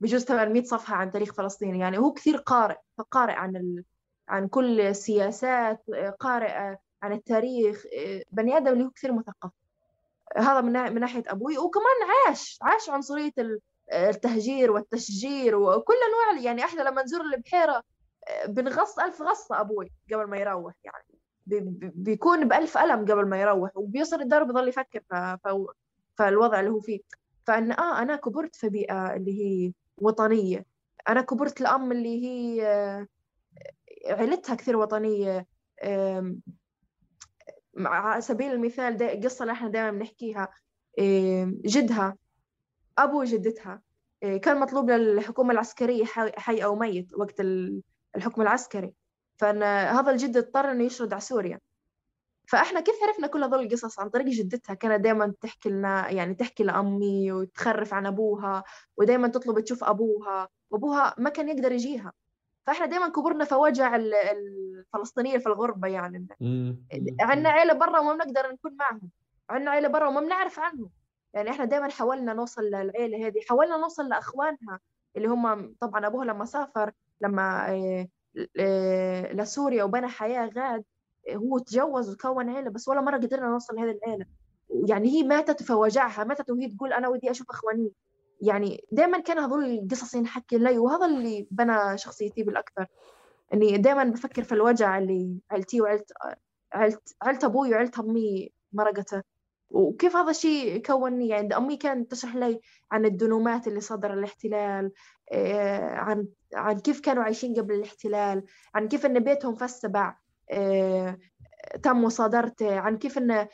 [0.00, 3.84] بجوز 800 صفحة عن تاريخ فلسطين يعني هو كثير قارئ فقارئ عن ال...
[4.28, 5.84] عن كل السياسات
[6.20, 7.84] قارئ عن التاريخ
[8.32, 9.50] بني آدم اللي هو كثير مثقف.
[10.36, 13.32] هذا من من ناحية أبوي وكمان عاش عاش عنصرية
[13.92, 17.82] التهجير والتشجير وكل أنواع يعني إحنا لما نزور البحيرة
[18.48, 21.04] بنغص ألف غصة أبوي قبل ما يروح يعني.
[21.94, 25.00] بيكون بألف ألم قبل ما يروح وبيوصل الدار بضل يفكر
[26.18, 27.00] فالوضع اللي هو فيه.
[27.46, 30.64] فأن آه أنا كبرت في بيئة اللي هي وطنية.
[31.08, 33.06] أنا كبرت الأم اللي هي آه،
[34.06, 35.46] عيلتها كثير وطنية.
[37.78, 40.48] على سبيل المثال قصة اللي إحنا دائما بنحكيها
[41.64, 42.16] جدها.
[42.98, 43.82] أبو جدتها
[44.22, 46.04] آه، كان مطلوب للحكومة العسكرية
[46.36, 47.40] حي أو ميت وقت
[48.16, 48.94] الحكم العسكري.
[49.36, 51.60] فأن هذا الجد اضطر إنه يشرد على سوريا.
[52.48, 56.64] فإحنا كيف عرفنا كل هذول القصص عن طريق جدتها؟ كانت دائما تحكي لنا يعني تحكي
[56.64, 58.64] لأمي وتخرف عن أبوها
[58.96, 62.12] ودائما تطلب تشوف أبوها وأبوها ما كان يقدر يجيها.
[62.66, 66.26] فإحنا دائما كبرنا في وجع الفلسطينية في الغربة يعني.
[67.20, 69.10] عندنا عيلة برا وما بنقدر نكون معهم.
[69.50, 70.90] عندنا عيلة برا وما بنعرف عنهم.
[71.34, 74.80] يعني إحنا دائما حاولنا نوصل للعيلة هذه حاولنا نوصل لاخوانها
[75.16, 78.08] اللي هم طبعا ابوها لما سافر لما آه،
[78.60, 80.84] آه، لسوريا وبنى حياة غاد
[81.30, 84.26] هو تجوز وكون عيلة بس ولا مرة قدرنا نوصل لهذه العيلة.
[84.88, 87.92] يعني هي ماتت في وجعها ماتت وهي تقول أنا ودي أشوف إخواني.
[88.40, 92.86] يعني دائما كان هذول القصص ينحكي لي وهذا اللي بنى شخصيتي بالأكثر.
[93.54, 96.12] إني دائما بفكر في الوجع اللي عيلتي وعيلت
[96.72, 99.22] عيلت عيلت أبوي وعيلت أمي مرقته
[99.70, 102.60] وكيف هذا الشيء كونني يعني أمي كانت تشرح لي
[102.92, 104.92] عن الدنومات اللي صدر الاحتلال
[105.32, 110.16] آه، عن عن كيف كانوا عايشين قبل الاحتلال عن كيف إن بيتهم فالسبع
[110.50, 111.18] آه،
[111.82, 113.46] تم مصادرته عن كيف إن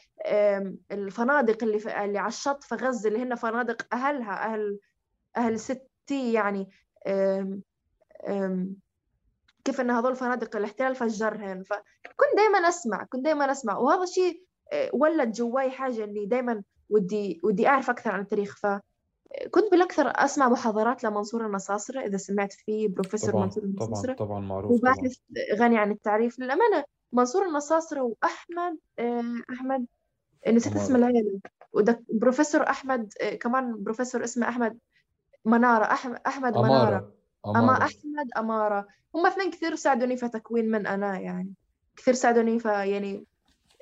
[0.93, 4.79] الفنادق اللي اللي على الشط في غزة اللي هن فنادق أهلها أهل
[5.37, 6.69] أهل ستي يعني
[9.65, 11.63] كيف إن هذول فنادق الاحتلال فجرهن.
[11.63, 13.77] فكنت دائما أسمع كنت دائما أسمع.
[13.77, 14.45] وهذا الشيء
[14.93, 18.57] ولد جواي حاجة اني دائما ودي ودي أعرف أكثر عن التاريخ.
[18.57, 18.67] ف
[19.51, 24.13] كنت بالأكثر أسمع محاضرات لمنصور النصاصرة إذا سمعت فيه بروفيسور طبعا منصور النصاصرة.
[24.13, 25.17] طبعا طبعا معروف وباحث
[25.55, 26.39] غني عن التعريف.
[26.39, 29.23] للأمانة منصور النصاصرة وأحمد آه،
[29.53, 29.87] أحمد
[30.49, 31.41] نسيت اسم العيلة.
[31.73, 34.79] وده بروفيسور أحمد آه، كمان بروفيسور اسمه أحمد
[35.45, 36.67] منارة أحمد احمد منارة.
[36.67, 37.13] أمارة
[37.47, 37.85] أما أمارة.
[37.85, 38.87] أحمد أمارة.
[39.15, 41.55] هم اثنين كثير ساعدوني في تكوين من أنا يعني.
[41.97, 43.25] كثير ساعدوني في يعني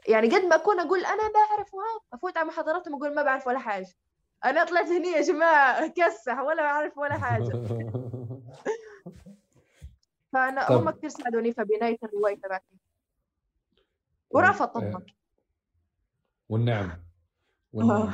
[0.09, 3.59] يعني قد ما أكون أقول أنا بعرف وهذا أفوت على محاضراتهم أقول ما بعرف ولا
[3.59, 3.95] حاجة.
[4.45, 7.53] أنا طلعت هني يا جماعة كسح ولا بعرف ولا حاجة.
[10.33, 12.77] فأنا طب هم كثير ساعدوني في بنايه الروايه تبعتي
[14.63, 15.07] آه، طبعا.
[16.49, 17.03] والنعم.
[17.73, 18.13] والنعم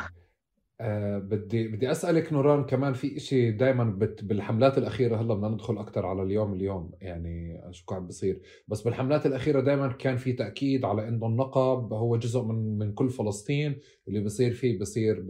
[0.80, 3.84] آه بدي بدي أسألك نوران كمان في إشي دائما
[4.22, 8.40] بالحملات الأخيرة هلأ بدنا ندخل أكثر على اليوم اليوم يعني شو عم بصير.
[8.68, 13.10] بس بالحملات الأخيرة دائما كان في تأكيد على إنه النقب هو جزء من من كل
[13.10, 15.26] فلسطين اللي بصير فيه بصير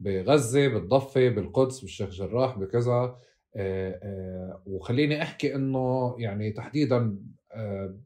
[0.00, 3.16] بغزة بالضفة بالقدس بالشيخ جراح بكذا.
[3.56, 7.18] آه آه وخليني أحكي إنه يعني تحديدا
[7.52, 7.98] آه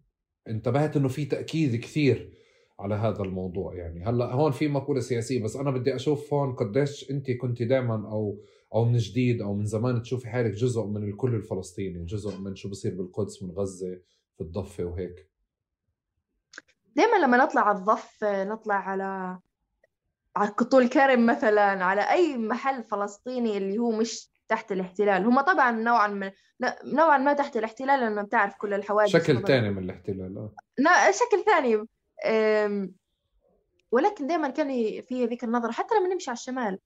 [0.49, 2.38] انتبهت إنه في تأكيد كثير
[2.81, 4.05] على هذا الموضوع يعني.
[4.05, 8.39] هلأ هون في مقولة سياسية بس أنا بدي أشوف هون قديش أنت كنت دائما أو
[8.75, 12.69] أو من جديد أو من زمان تشوفي حالك جزء من الكل الفلسطيني جزء من شو
[12.69, 14.01] بصير بالقدس من غزة
[14.35, 15.29] في الضفة وهيك.
[16.97, 19.39] دائما لما نطلع على الضف نطلع على
[20.37, 25.25] على طول كرم مثلا على أي محل فلسطيني اللي هو مش تحت الاحتلال.
[25.25, 26.33] هم طبعا نوعا ما
[26.85, 29.13] نوعا ما تحت الاحتلال لأنه بتعرف كل الحوادث.
[29.13, 30.53] شكل ثاني من الاحتلال آه.
[31.11, 31.87] شكل ثاني
[33.91, 34.69] ولكن دائما كان
[35.03, 36.79] في هذيك النظرة حتى لما نمشي على الشمال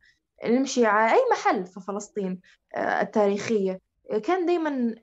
[0.44, 2.40] نمشي على أي محل في فلسطين
[2.74, 3.80] آه، التاريخية
[4.24, 4.94] كان دائما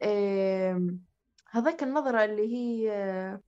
[1.51, 3.41] هذاك النظرة اللي هي آه،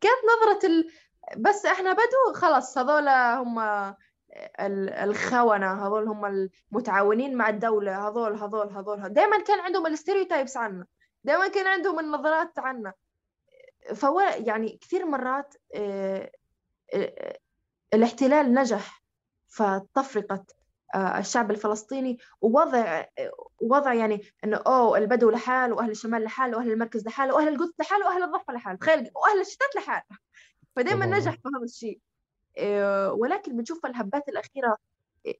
[0.00, 0.90] كانت نظرة ال...
[1.36, 3.58] بس إحنا بدو خلص هذول هم
[4.60, 10.86] ال- الخونة هذول هم المتعاونين مع الدولة هذول هذول هذول دائما كان عندهم الستيريوتايبس عنا
[11.24, 12.92] دائما كان عندهم النظرات عنا.
[13.94, 16.30] فهو يعني كثير مرات آه،
[16.94, 17.38] آه،
[17.94, 19.02] الاحتلال نجح
[19.48, 20.44] في تفرقة
[20.94, 23.04] آه، الشعب الفلسطيني ووضع
[23.60, 28.02] وضع يعني إنه أوه البدو لحال وأهل الشمال لحال وأهل المركز لحال وأهل القدس لحال
[28.02, 28.78] وأهل الضفة لحال.
[28.78, 30.02] تخيل وأهل الشتات لحال.
[30.76, 32.00] فدائما نجح في هذا الشيء.
[33.12, 34.76] ولكن بنشوف الهبات الأخيرة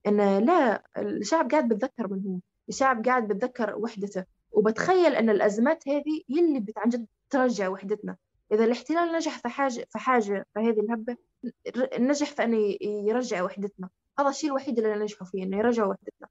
[0.07, 2.39] إن لا الشعب قاعد بتذكر من هو.
[2.69, 4.25] الشعب قاعد بتذكر وحدته.
[4.53, 8.17] وبتخيل إن الأزمات هذه هي اللي عن جد ترجع وحدتنا.
[8.55, 11.17] إذا الاحتلال نجح في حاجة في حاجة في هذه الهبة
[11.99, 13.89] نجح في انه يرجع وحدتنا.
[14.19, 16.29] هذا الشيء الوحيد اللي نجحوا فيه إنه يرجعوا وحدتنا.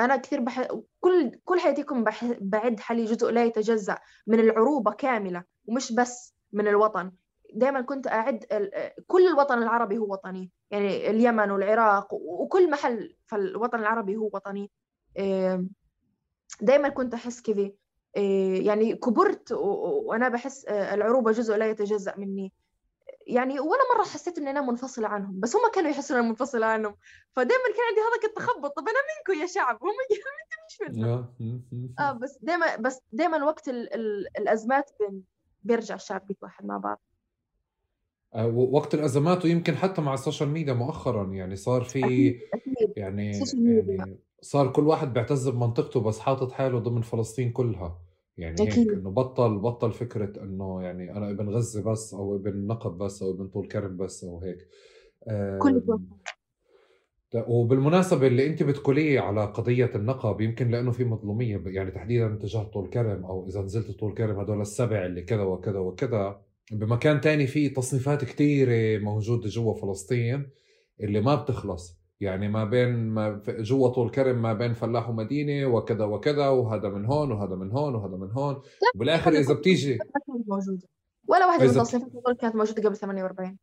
[0.00, 0.68] أنا كثير بح...
[1.00, 2.24] كل كل حياتكم بح...
[2.40, 7.12] بعد حالي جزء لا يتجزأ من العروبة كاملة ومش بس من الوطن.
[7.54, 8.06] دائما كنت
[8.52, 8.70] ال...
[9.06, 10.50] كل الوطن العربي هو وطني.
[10.70, 14.70] يعني اليمن والعراق وكل محل في الوطن العربي هو وطني.
[16.60, 17.70] دائما كنت أحس كذا
[18.62, 22.52] يعني كبرت وأنا بحس العروبة جزء لا يتجزأ مني.
[23.26, 26.96] يعني ولا مرة حسيت إني أنا منفصلة عنهم بس هم كانوا يحسوا اني منفصلة عنهم.
[27.32, 29.88] فدائما كان عندي هذاك التخبط طب أنا منكم يا شعب؟ هم
[30.88, 31.94] أنت مش منهم.
[31.98, 34.90] آه بس دائما بس دائما وقت ال ال الأزمات
[35.62, 37.00] بيرجع الشعب بيتوحد مع بعض.
[38.34, 42.00] آه، وقت الأزمات ويمكن حتى مع ال social media مؤخرا يعني صار في
[42.96, 43.44] يعني
[43.76, 48.05] يعني صار كل واحد بيعتز بمنطقته بس حاطط حاله ضمن فلسطين كلها.
[48.38, 48.88] يعني هيك أكيد.
[48.88, 53.30] إنه بطل بطل فكرة إنه يعني أنا ابن غزة بس أو ابن نقب بس أو
[53.30, 54.68] ابن طول كرم بس أو هيك.
[55.62, 55.82] كل
[57.48, 62.90] وبالمناسبة اللي أنت بتقوليه على قضية النقب يمكن لأنه في مظلومية يعني تحديدا تجاه طول
[62.90, 66.40] كرم أو إذا نزلت طول كرم هدول السبع اللي كذا وكذا وكذا
[66.72, 70.50] بمكان تاني في تصنيفات كثيرة موجودة جوا فلسطين
[71.00, 72.05] اللي ما بتخلص.
[72.20, 77.06] يعني ما بين ما جوا طول كرم ما بين فلاح ومدينة وكذا وكذا وهذا من
[77.06, 78.60] هون وهذا من هون وهذا من هون.
[78.94, 79.98] وبالآخر إذا بتيجي
[80.46, 80.88] موجودة.
[81.28, 83.56] ولا واحدة من التصنيفات كانت موجودة قبل 48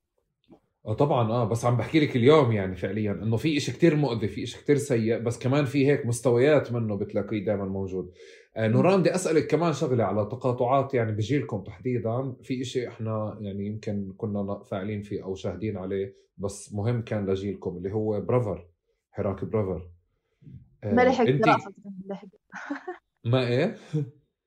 [0.85, 4.27] آه طبعا آه بس عم بحكي لك اليوم يعني فعليا إنه في إشي كتير مؤذي
[4.27, 8.05] في إشي كتير سيء بس كمان في هيك مستويات منه بتلاقيه دائما موجود.
[8.05, 8.13] آه
[8.57, 14.13] نوران بدي أسألك كمان شغلة على تقاطعات يعني بجيلكم تحديدا في إشي إحنا يعني يمكن
[14.17, 18.67] كنا فاعلين فيه أو شاهدين عليه بس مهم كان لجيلكم اللي هو برافر
[19.11, 19.89] حراك برافر
[20.83, 21.45] آه ما لحقت انت...
[23.25, 23.77] ما إيه؟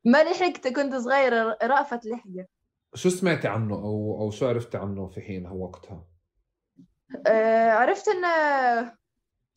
[0.05, 1.33] ما لحقت كنت صغير
[1.63, 2.47] رأفت لحقه
[2.95, 6.05] شو سمعتي عنه أو أو شو عرفتي عنه في حينها وقتها؟
[7.27, 8.25] آه عرفت ان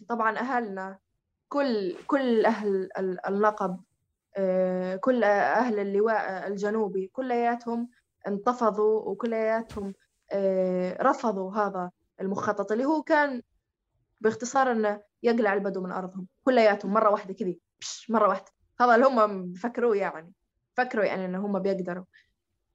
[0.09, 0.99] طبعا أهلنا
[1.47, 2.89] كل كل أهل
[3.27, 3.88] النقب آه
[4.99, 7.89] كل أهل اللواء الجنوبي كلياتهم
[8.27, 9.93] انتفضوا وكلياتهم
[10.31, 13.41] آه رفضوا هذا المخطط اللي هو كان
[14.21, 16.27] باختصار إنه يقلع البدو من أرضهم.
[16.45, 17.59] كلياتهم مرة واحدة كذي
[18.09, 18.51] مرة واحدة.
[18.79, 20.33] هذا اللي هم بفكروه يعني.
[20.73, 22.03] فكروا يعني ان هم بيقدروا.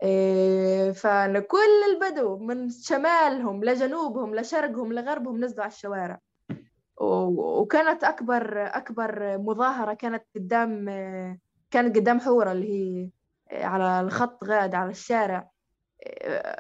[0.02, 6.20] إيه فكل البدو من شمالهم لجنوبهم لشرقهم لغربهم نزلوا على الشوارع.
[6.96, 10.88] وكانت أكبر أكبر مظاهرة كانت قدام
[11.74, 13.10] كانت قدام حورة اللي
[13.50, 15.50] هي على الخط غاد على الشارع.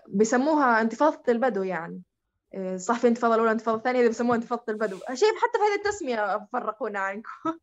[0.08, 2.02] بيسموها انتفاضة البدو يعني.
[2.76, 4.96] صح في انتفاضة الأولى انتفاضة الثانية؟ بيسموها انتفاضة البدو.
[5.14, 7.58] شيء حتى في هذه التسمية فرقونا عنكم.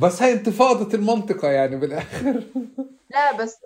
[0.02, 2.42] بس هاي انتفاضة المنطقة يعني بالآخر.
[3.10, 3.56] لا بس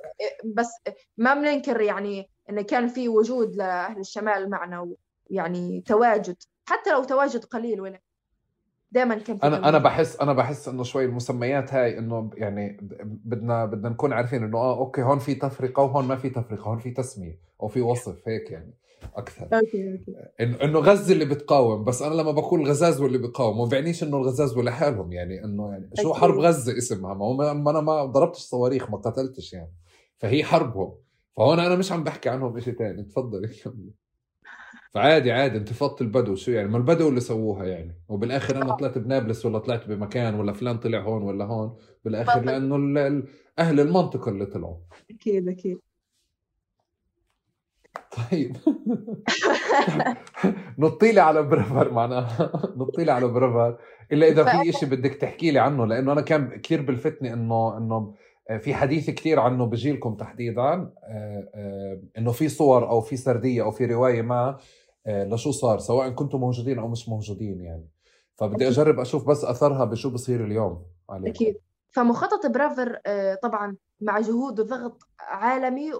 [0.45, 0.71] بس
[1.17, 4.95] ما بننكر يعني انه كان في وجود لأهل الشمال معنا
[5.31, 6.37] يعني تواجد
[6.69, 8.01] حتى لو تواجد قليل ولا
[8.91, 12.79] دائما كان أنا أنا بحس أنا بحس إنه شوي المسميات هاي إنه يعني
[13.25, 16.79] بدنا بدنا نكون عارفين إنه آه okay هون في تفرقة وهون ما في تفرقة هون
[16.79, 18.75] في تسمية أو في وصف هيك يعني
[19.17, 19.49] أكثر.
[19.53, 24.03] okay okay إنه غزة اللي بتقاوم بس أنا لما بقول الغزازوة اللي بيقاوم ما بعنيش
[24.03, 28.05] إنه الغزازوة لحالهم يعني إنه يعني شو حرب غزة اسمها؟ ما هو ما أنا ما
[28.05, 29.73] ضربتش صواريخ ما قتلتش يعني
[30.19, 30.95] فهي حربهم.
[31.37, 33.49] فهون أنا مش عم بحكي عنهم شيء ثاني تفضلي
[34.97, 38.03] فعادي عادي انتفاضه البدو شو يعني؟ ما البدو اللي سووها يعني.
[38.09, 41.77] وبالآخر أنا طلعت بنابلس ولا طلعت بمكان ولا فلان طلع هون ولا هون.
[42.05, 43.23] بالآخر لأنه
[43.59, 44.77] أهل المنطقة اللي طلعوا.
[45.11, 45.79] أكيد أكيد.
[48.31, 48.57] طيب.
[50.79, 52.53] نطي لي على برافر معناها.
[52.79, 53.79] نطي لي على برافر.
[54.13, 58.15] إلا إذا في شيء بدك تحكي لي عنه لأنه أنا كان كثير بلفتني إنه إنه
[58.61, 60.93] في حديث كثير عنه بجيلكم تحديدا آه،
[61.55, 64.59] آه، إنه في صور أو في سردية أو في رواية ما آه،
[65.07, 67.89] لشو صار سواء كنتم موجودين أو مش موجودين يعني.
[68.35, 71.57] فبدي أجرب أشوف بس أثرها بشو بصير اليوم عليكم أكيد.
[71.91, 72.99] فمخطط برافر
[73.43, 75.95] طبعا مع جهود وضغط عالمي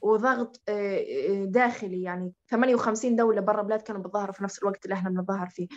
[0.00, 2.32] وضغط آه، آه، داخلي يعني.
[2.50, 5.68] 58 دولة برا بلاد كانوا بتظاهروا في نفس الوقت اللي إحنا بنظاهر فيه.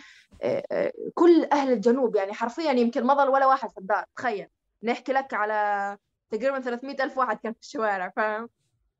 [0.42, 4.48] آه، كل أهل الجنوب يعني حرفيا يمكن ما ظل ولا واحد في الدار تخيل.
[4.82, 5.98] نحكي لك على
[6.30, 8.48] تقريبا 300 ألف واحد كان في الشوارع فاهم؟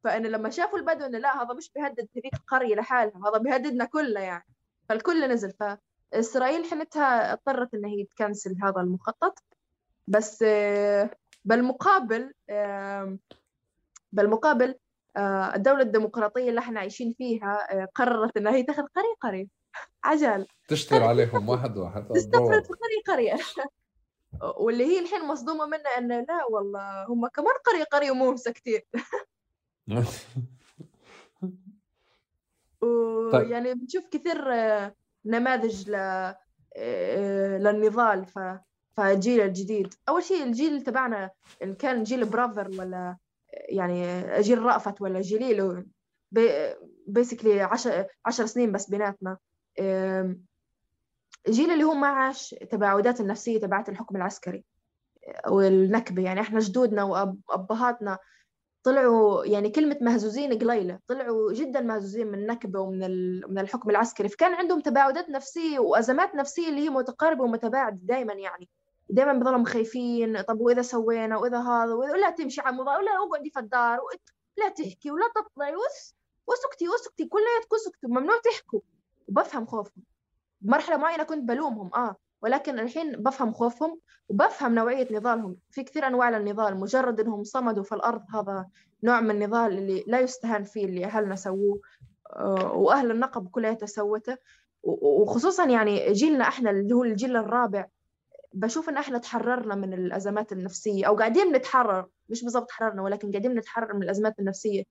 [0.05, 4.21] فإن لما شافوا البدو إنه لا هذا مش بيهدد هذيك القرية لحالها هذا بيهددنا كلنا
[4.21, 4.47] يعني.
[4.89, 5.53] فالكل نزل.
[6.13, 9.39] فإسرائيل حنتها اضطرت إن هي تكنسل هذا المخطط.
[10.09, 10.45] بس
[11.45, 12.33] بالمقابل
[14.13, 14.75] بالمقابل
[15.17, 19.47] آه، الدولة الديمقراطية اللي إحنا عايشين فيها آه، قررت إنها هي تاخذ قرية قرية.
[20.05, 20.47] عجل.
[20.69, 22.09] تشتغل عليهم واحد واحد.
[22.15, 23.37] تستفرد في قرية قرية.
[24.61, 28.81] واللي هي الحين مصدومة منها إنه لا والله هم كمان قرية قرية ومو مسكتين.
[32.82, 33.80] ويعني طيب.
[33.80, 35.95] بنشوف كثير آه، نماذج ل
[37.59, 38.38] للنضال ف
[38.97, 39.95] فالجيل الجديد.
[40.09, 41.30] أول شيء الجيل تبعنا
[41.62, 43.16] إن كان جيل برافر ولا
[43.53, 45.84] يعني جيل رأفت ولا جيليلو
[47.07, 49.38] بيسكلي عشر, عشر سنين بس بيناتنا.
[51.49, 54.64] الجيل اللي هو ما عاش تباعدات النفسية تبعت الحكم العسكري
[55.49, 56.22] والنكبة.
[56.22, 58.18] يعني إحنا جدودنا وأبهاتنا
[58.83, 63.01] طلعوا يعني كلمة مهزوزين قليلة طلعوا جدا مهزوزين من النكبة ومن
[63.51, 64.28] من الحكم العسكري.
[64.28, 68.68] فكان عندهم تباعدات نفسية وأزمات نفسية اللي هي متقاربة ومتباعدة دائما يعني.
[69.11, 73.51] دائما بضلهم خايفين طب وإذا سوينا وإذا هذا وإذا لا تمشي على الموضوع ولا اقعدي
[73.51, 73.99] في الدار
[74.59, 76.14] لا تحكي ولا تطلعي وس
[76.47, 78.09] وسكتي وسكتي كلياتكم سكتوا.
[78.11, 78.81] ممنوع تحكوا.
[79.28, 80.05] وبفهم خوفهم.
[80.61, 82.16] بمرحلة معينة كنت بلومهم آه.
[82.43, 85.57] ولكن الحين بفهم خوفهم وبفهم نوعية نضالهم.
[85.70, 88.66] في كثير أنواع للنضال مجرد إنهم صمدوا في الأرض هذا
[89.03, 91.80] نوع من النضال اللي لا يستهان فيه اللي أهلنا سووه
[92.32, 94.36] آه، وأهل النقب كلها سوته
[94.82, 97.86] وخصوصا يعني جيلنا إحنا اللي هو الجيل الرابع
[98.53, 103.55] بشوف إن إحنا تحررنا من الأزمات النفسية أو قاعدين نتحرر مش بالضبط تحررنا ولكن قاعدين
[103.55, 104.82] نتحرر من الأزمات النفسية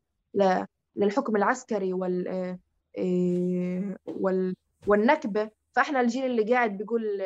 [0.95, 2.59] للحكم العسكري وال آه،
[2.97, 4.55] آه، وال
[4.87, 5.49] والنكبة.
[5.75, 7.21] فاحنا الجيل اللي قاعد بيقول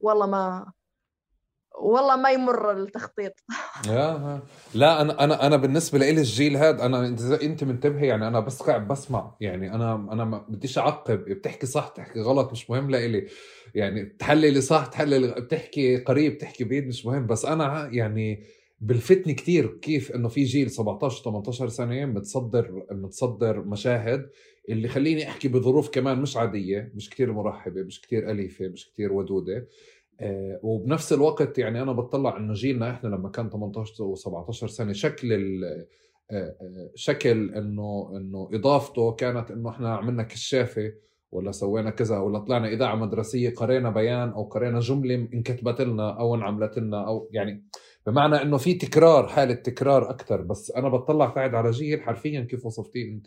[0.00, 0.72] والله ما
[1.78, 3.32] والله ما يمر التخطيط.
[4.74, 7.06] لا أنا أنا أنا بالنسبة لي الجيل هذا أنا
[7.42, 11.18] أنت منتبهه يعني أنا بس قاعد بسمع يعني أنا أنا ما بديش أعقب.
[11.18, 13.26] بتحكي صح تحكي غلط مش مهم لإلي
[13.74, 17.26] يعني تحللي صح تحللي بتحكي قريب تحكي بعيد مش مهم.
[17.26, 18.42] بس أنا يعني
[18.80, 24.30] بلفتني كثير كيف إنه في جيل 17 18 سنة متصدر متصدر مشاهد.
[24.68, 29.12] اللي خليني أحكي بظروف كمان مش عادية مش كثير مرحبة مش كثير أليفة مش كثير
[29.12, 29.68] ودودة.
[30.20, 35.64] آه، وبنفس الوقت يعني أنا بطلع إنه جيلنا إحنا لما كان 18 و17 سنة شكل
[35.64, 35.86] آه،
[36.30, 40.92] آه، شكل إنه إنه إضافته كانت إنه إحنا عملنا كشافة
[41.32, 46.34] ولا سوينا كذا ولا طلعنا إذاعة مدرسية قرينا بيان أو قرينا جملة انكتبت لنا أو
[46.34, 47.64] انعملت لنا أو يعني
[48.06, 52.66] بمعنى إنه في تكرار حالة تكرار أكثر بس أنا بطلع قاعد على جيل حرفيا كيف
[52.66, 53.26] وصفتيه أنت.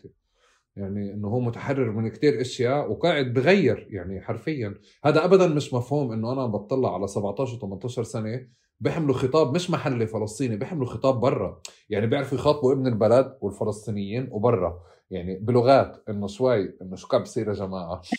[0.76, 4.74] يعني إنه هو متحرر من كتير أشياء وقاعد بغير يعني حرفيا.
[5.04, 8.46] هذا ابدا مش مفهوم إنه أنا بطلع على 17 و18 سنة
[8.80, 11.60] بيحملوا خطاب مش محلي فلسطيني بيحملوا خطاب برا.
[11.90, 14.80] يعني بيعرفوا يخاطبوا ابن البلد والفلسطينيين وبرا.
[15.10, 18.00] يعني بلغات إنه شوي إنه شو كان بصير يا جماعة.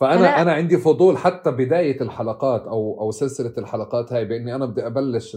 [0.00, 4.86] فأنا أنا عندي فضول حتى بداية الحلقات أو أو سلسلة الحلقات هاي بإني أنا بدي
[4.86, 5.36] أبلش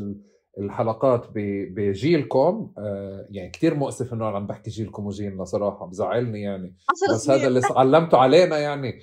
[0.60, 2.72] الحلقات بجيلكم.
[2.78, 6.76] آه، يعني كتير مؤسف إنه أنا عم بحكي جيلكم وجيلنا صراحة بزعلني يعني.
[7.14, 8.99] بس هذا اللي علمته علينا يعني.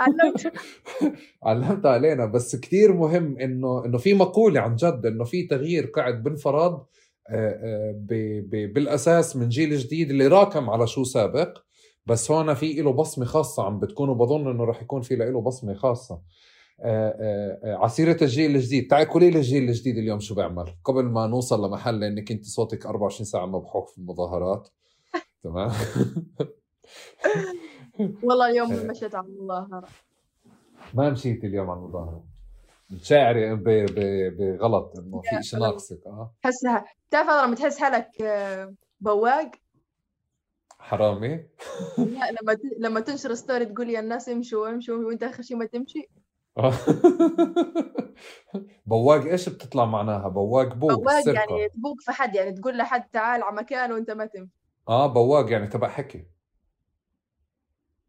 [0.00, 0.52] علمت.
[1.42, 2.26] علمته علينا.
[2.26, 6.86] بس كتير مهم إنه إنه في مقولة عن جد إنه في تغيير قاعد بنفرض
[7.30, 7.94] آه، آه،
[8.66, 11.58] بالأساس من جيل جديد اللي راكم على شو سابق.
[12.06, 15.74] بس هون في له بصمة خاصة عم بتكون وبظن إنه راح يكون في له بصمة
[15.74, 16.20] خاصة.
[16.80, 18.90] آه، آه، آه، عصيرة الجيل الجديد.
[18.90, 22.86] تعي قولي لي الجيل الجديد اليوم شو بيعمل قبل ما نوصل لمحل لأنك أنت صوتك
[22.86, 24.68] 24 ساعة مبحوح في المظاهرات.
[25.44, 25.70] تمام؟
[28.22, 29.88] والله اليوم مشيت على المظاهرة.
[30.94, 32.24] ما مشيت اليوم على المظاهرة.
[33.02, 33.54] شاعري
[34.30, 36.06] بغلط إنه في شيء ناقصك.
[36.06, 36.34] آه.
[36.42, 38.10] حسها بتعرف لما تحس حالك
[39.00, 39.50] بواق؟
[40.78, 41.44] حرامي.
[41.98, 46.08] لا لما لما تنشر ستوري تقول يا الناس امشوا امشوا وانت آخر شيء ما تمشي.
[48.86, 53.42] بواق إيش بتطلع معناها؟ بواق بوق بواق يعني تبوق في حد يعني تقول لحد تعال
[53.42, 54.50] على مكان وأنت ما تمشي
[54.88, 56.26] آه بواق يعني تبع حكي.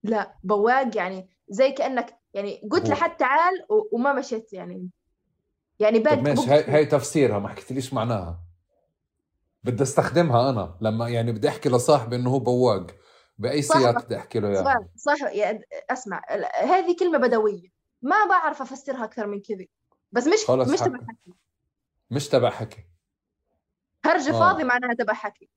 [0.03, 3.53] لا بواق يعني زي كأنك يعني قلت لحد تعال
[3.91, 4.89] وما مشيت يعني.
[5.79, 8.39] يعني باق ماشي هاي, هاي تفسيرها ما حكيتليش معناها؟
[9.63, 12.87] بدي أستخدمها أنا لما يعني بدي أحكي لصاحبي إنه هو بواق.
[13.37, 14.89] بأي سياق بدي أحكي له اياها يعني.
[14.95, 16.21] صح يعني أسمع
[16.63, 17.78] هذه كلمة بدوية.
[18.01, 19.65] ما بعرف أفسرها أكثر من كذا
[20.11, 21.33] بس مش مش تبع حكي.
[22.11, 22.85] مش تبع حكي.
[24.05, 24.31] هرج آه.
[24.31, 25.49] فاضي معناها تبع حكي.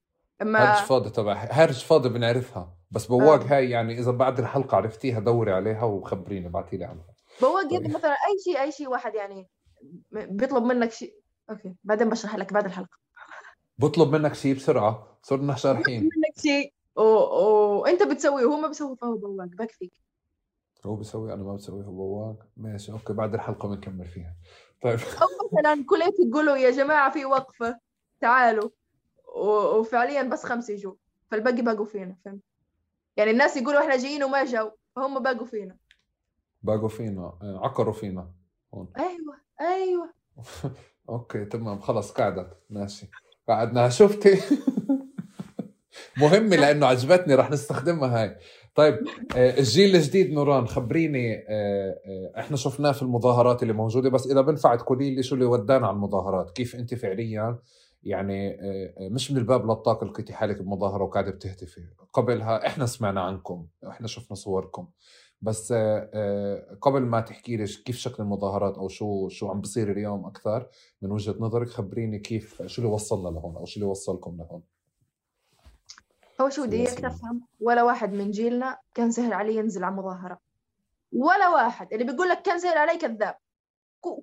[0.43, 2.75] اما هرج فاضي تبع هرج فاضي بنعرفها.
[2.91, 3.57] بس بواق آه.
[3.57, 7.15] هاي يعني إذا بعد الحلقة عرفتيها دوري عليها وخبريني ابعتي لي عنها.
[7.41, 9.49] بواق يعني مثلا أي شيء أي شيء واحد يعني
[10.13, 11.15] بيطلب منك شيء.
[11.51, 12.99] أوكي بعدين بشرح لك بعد الحلقة.
[13.79, 16.01] بطلب منك شيء بسرعة صرنا شارحين.
[16.01, 16.73] بطلب منك شيء.
[16.97, 19.47] وانت بتسويه وهو ما بيسوي فهو بواق.
[19.47, 19.93] بكفيك.
[20.87, 24.37] هو بيسوي؟ أنا ما بسوي هو بواق ماشي أوكي بعد الحلقة بنكمل فيها.
[24.83, 24.99] طيب.
[25.23, 27.79] أو مثلا كلية تقولوا يا جماعة في وقفة
[28.21, 28.71] تعالوا.
[29.37, 30.95] وفعليا بس خمسه يجوا.
[31.31, 32.43] فالباقي باقوا فينا فهمت؟
[33.17, 35.77] يعني الناس يقولوا إحنا جايين وما جو فهم باقوا فينا.
[36.63, 38.31] باقوا فينا عقروا فينا.
[38.75, 38.93] هون.
[38.99, 40.15] أيوه أيوه.
[41.09, 42.57] أوكي تمام خلص قعدت.
[42.71, 43.11] ماشي.
[43.49, 44.41] قعدنا شفتي؟
[46.17, 48.37] مهمة لأنه عجبتني رح نستخدمها هاي.
[48.75, 48.99] طيب
[49.37, 54.41] آه، الجيل الجديد نوران خبريني آه، آه، إحنا شفناه في المظاهرات اللي موجودة بس إذا
[54.41, 57.59] بنفع تقولي لي شو اللي ودانا على المظاهرات؟ كيف أنت فعليا؟
[58.03, 58.59] يعني
[59.01, 61.81] مش من الباب للطاق لقيتي حالك بمظاهرة وقاعدة بتهتفي.
[62.13, 64.89] قبلها إحنا سمعنا عنكم إحنا شفنا صوركم.
[65.43, 65.73] بس
[66.81, 70.69] قبل ما تحكي لي كيف شكل المظاهرات أو شو شو عم بصير اليوم أكثر
[71.03, 74.63] من وجهة نظرك خبريني كيف شو اللي وصلنا لهون أو شو اللي وصلكم لهون؟
[76.43, 80.39] هو شو بدي اياك تفهم ولا واحد من جيلنا كان سهل عليه ينزل على مظاهرة
[81.13, 83.35] ولا واحد اللي بيقول لك كان سهل علي كذاب.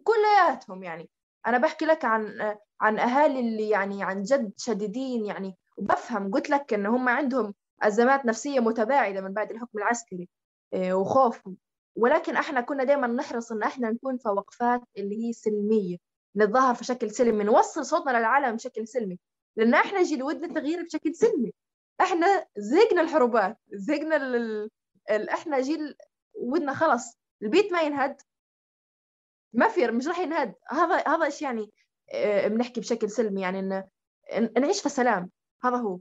[0.03, 1.09] كلياتهم يعني.
[1.47, 5.55] أنا بحكي لك عن عن أهالي اللي يعني عن جد شديدين يعني.
[5.77, 10.29] وبفهم قلت لك إن هم عندهم أزمات نفسية متباعدة من بعد الحكم العسكري
[10.73, 11.57] إيه، وخوفهم.
[11.95, 15.97] ولكن إحنا كنا دائما نحرص إن إحنا نكون في وقفات اللي هي سلمية.
[16.35, 19.19] نتظاهر في شكل سلمي نوصل صوتنا للعالم بشكل سلمي.
[19.55, 21.53] لأن إحنا جيل ودنا تغيير بشكل سلمي.
[22.01, 24.69] إحنا زهقنا الحروبات زهقنا ال...
[25.09, 25.29] ال...
[25.29, 25.95] إحنا جيل
[26.33, 28.21] ودنا خلص البيت ما ينهد.
[29.53, 30.55] ما في مش راح ينهد.
[30.69, 31.71] هذا هذا إيش يعني؟
[32.13, 33.83] آه، بنحكي بشكل سلمي يعني ان
[34.57, 35.29] نعيش في سلام.
[35.63, 35.99] هذا هو.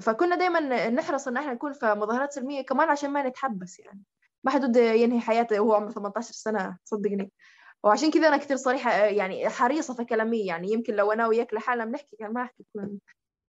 [0.00, 4.02] فكنا دائما نحرص إن إحنا نكون في مظاهرات سلمية كمان عشان ما نتحبس يعني.
[4.44, 7.32] ما حد بده ينهي حياته وهو عمره 18 سنة صدقني.
[7.82, 10.72] وعشان كذا أنا كثير صريحة يعني حريصة في كلامي يعني.
[10.72, 12.64] يمكن لو أنا وياك لحالنا بنحكي كان ما احكي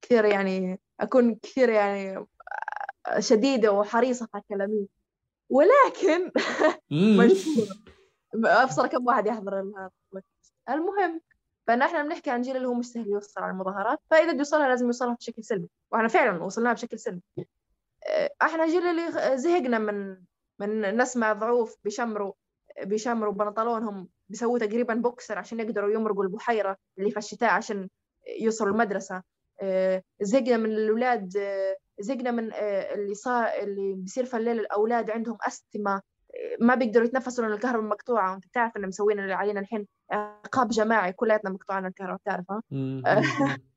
[0.02, 2.26] كثير يعني أكون كثير يعني
[3.20, 4.88] شديدة وحريصة في كلامي.
[5.50, 6.32] ولكن
[8.46, 9.60] ابصر كم واحد يحضر
[10.70, 11.22] المهم
[11.68, 14.68] فإن إحنا بنحكي عن جيل اللي هو مش سهل يوصل على المظاهرات فإذا بده يوصلها
[14.68, 15.70] لازم يوصلها بشكل سلبي.
[15.92, 17.22] وإحنا فعلا وصلناها بشكل سلبي.
[18.42, 20.18] إحنا جيل اللي زهقنا من
[20.60, 22.34] من نسمع ضعوف بيشمروا
[22.84, 27.90] بيشمروا بنطلونهم بيسووا تقريبا بوكسر عشان يقدروا يمرقوا البحيرة اللي في الشتاء عشان
[28.40, 29.16] يوصلوا المدرسة.
[29.16, 29.24] آه،
[30.22, 35.38] زهقنا من الأولاد آه، زهقنا من آه، اللي صار اللي بيصير في الليل الأولاد عندهم
[35.48, 36.02] أستمة
[36.60, 41.14] ما بيقدروا يتنفسوا لأن الكهرباء مقطوعة وأنت تعرف إن مسوين اللي علينا الحين عقاب جماعي
[41.14, 42.46] كلياتنا مقطوعين الكهرباء بتعرف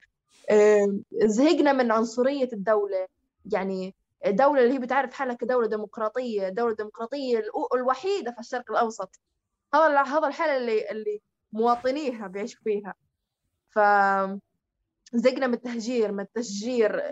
[1.25, 3.07] زهقنا من عنصرية الدولة.
[3.53, 3.95] يعني
[4.27, 7.43] الدولة اللي هي بتعرف حالها كدولة ديمقراطية دولة ديمقراطية
[7.75, 9.21] الوحيدة في الشرق الأوسط.
[9.75, 11.21] هذا هذا الحالة اللي اللي
[11.53, 12.95] مواطنيها بيعيشوا فيها.
[13.69, 13.79] ف
[15.15, 17.03] زقنا من التهجير من التشجير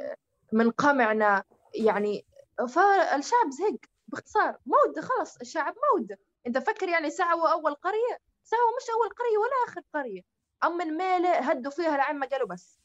[0.53, 1.45] من قمعنا
[1.75, 2.27] يعني
[2.59, 3.79] فالشعب زهق
[4.09, 4.59] باختصار.
[4.67, 9.53] مود خلص الشعب مود انت فكر يعني سعوا أول قرية؟ سعوا مش أول قرية ولا
[9.69, 10.21] آخر قرية.
[10.65, 12.81] أما الميلة هدوا فيها لعما قالوا بس.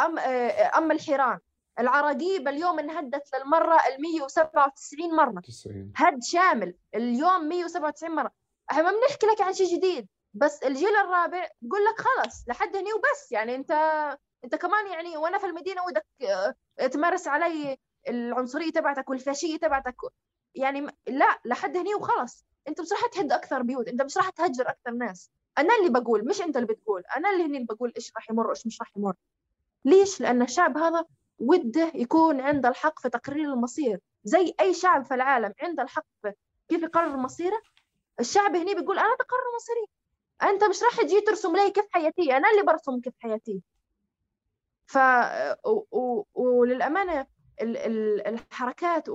[0.00, 1.38] أم أما الحيران.
[1.78, 5.40] العراقيب اليوم انهدت للمرة ال 197 مرة.
[5.40, 5.92] 90.
[5.96, 6.74] هد شامل.
[6.94, 8.30] اليوم 197 مرة.
[8.70, 10.08] إحنا ما بنحكي لك عن شيء جديد.
[10.34, 13.32] بس الجيل الرابع بقول لك خلص لحد هني وبس.
[13.32, 13.72] يعني انت
[14.44, 16.06] انت كمان يعني وأنا في المدينة ودك
[16.80, 17.78] آه، تمارس علي
[18.08, 19.96] العنصرية تبعتك والفاشية تبعتك.
[20.54, 24.68] يعني لا لحد هني وخلص انت مش راح تهد أكثر بيوت انت مش راح تهجر
[24.68, 25.30] أكثر ناس.
[25.58, 27.02] أنا اللي بقول مش انت اللي بتقول.
[27.16, 29.14] أنا اللي هني اللي بقول إيش راح يمر وإيش مش راح يمر.
[29.84, 31.04] ليش؟ لأن الشعب هذا
[31.38, 34.00] وده يكون عنده الحق في تقرير المصير.
[34.24, 36.32] زي أي شعب في العالم عنده الحق في
[36.68, 37.62] كيف يقرر مصيره
[38.20, 39.86] الشعب هنا بيقول أنا بقرر مصيري.
[40.42, 43.62] أنت مش راح تجي ترسم لي كيف حياتي؟ أنا اللي برسم كيف حياتي.
[44.90, 44.98] ف
[45.66, 45.84] و...
[45.92, 46.24] و...
[46.34, 47.26] وللأمانة
[47.62, 47.76] ال...
[47.76, 48.26] ال...
[48.26, 49.08] الحركات.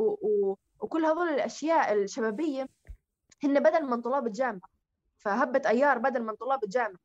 [0.79, 2.69] وكل هذول الأشياء الشبابية
[3.43, 4.69] هن بدل من طلاب الجامعة
[5.17, 6.99] فهبت أيار بدل من طلاب الجامعة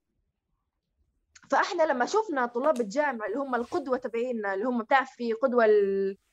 [1.51, 5.65] فإحنا لما شفنا طلاب الجامعة اللي هم القدوة تبعينا اللي هم بتعرف في قدوة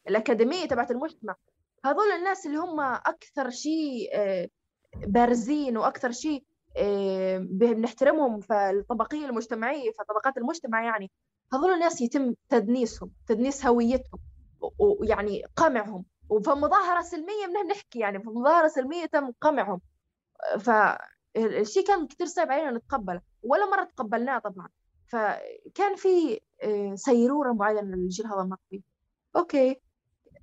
[0.08, 1.36] الأكاديمية تبعت المجتمع
[1.86, 4.50] هذول الناس اللي هم أكثر شيء آه،
[4.96, 6.44] بارزين وأكثر شيء
[7.40, 11.12] بنحترمهم في الطبقية المجتمعية في طبقات المجتمع يعني.
[11.54, 14.20] هذول الناس يتم تدنيسهم تدنيس هويتهم
[14.80, 16.06] ويعني قمعهم.
[16.30, 19.82] وفي مظاهرة سلمية بدنا نحكي يعني في مظاهرة سلمية تم قمعهم.
[20.60, 24.70] فالشيء كان كثير صعب علينا نتقبله ولا مرة تقبلناه طبعا.
[25.08, 28.82] فكان في آه، سيرورة معينة للجيل هذا فيه.
[29.36, 29.82] أوكي.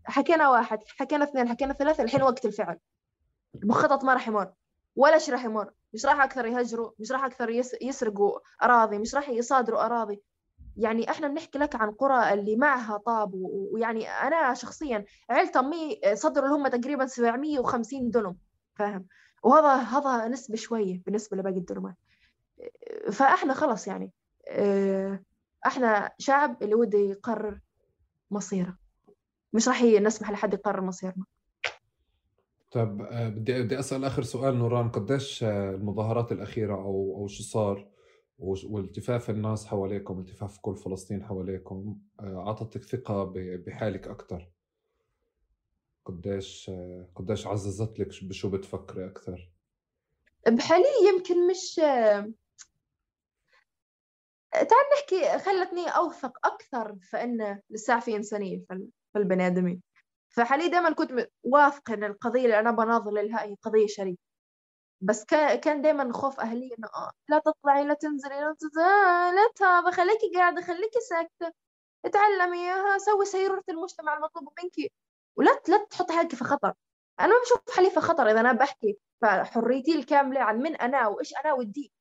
[0.04, 2.78] حكينا واحد حكينا اثنين حكينا ثلاثة الحين وقت الفعل.
[3.54, 4.52] المخطط ما راح يمر.
[4.96, 5.70] ولا شيء راح يمر.
[5.94, 7.50] مش راح أكثر يهجروا مش راح أكثر
[7.82, 10.22] يسرقوا أراضي مش راح يصادروا أراضي.
[10.76, 16.48] يعني إحنا بنحكي لك عن قرى اللي معها طاب ويعني أنا شخصيا عيلة امي صدروا
[16.48, 18.36] لهم تقريبا 750 دنم
[18.74, 19.06] فاهم؟
[19.42, 21.94] وهذا هذا نسبة شوية بالنسبة لباقي الدنمات
[23.12, 24.12] فإحنا خلص يعني
[24.48, 25.22] آه،
[25.66, 27.60] إحنا شعب اللي وده يقرر
[28.30, 28.76] مصيره.
[29.52, 31.24] مش راح نسمح لحد يقرر مصيرنا.
[32.74, 37.42] طيب آه، بدي بدي أسأل آخر سؤال نوران قديش آه، المظاهرات الأخيرة أو أو شو
[37.42, 37.88] صار؟
[38.38, 44.50] والتفاف الناس حواليكم التفاف كل فلسطين حواليكم اعطتك ثقة بحالك أكثر
[46.04, 46.70] قديش
[47.14, 49.50] قديش عززت لك بشو بتفكري أكثر
[50.48, 51.74] بحالي يمكن مش
[54.52, 58.64] تعال نحكي خلتني أوثق أكثر فان لسه في إنسانية
[59.12, 59.93] في البني آدمين.
[60.36, 64.18] فحاليا دائما كنت واثقة إن القضية اللي أنا بناظر لها هي قضية شريفة.
[65.00, 70.32] بس كان دائما خوف أهلي إنه آه لا تطلعي لا تنزلي لا لا تهابي خليكي
[70.36, 71.52] قاعدة خليكي ساكتة.
[72.04, 72.68] اتعلمي
[72.98, 74.90] سوي سيرورة المجتمع المطلوب منك
[75.36, 76.74] ولا لا تحطي حالك في خطر.
[77.20, 81.34] أنا ما بشوف حالي في خطر إذا أنا بحكي فحريتي الكاملة عن من أنا وإيش
[81.44, 81.92] أنا ودي.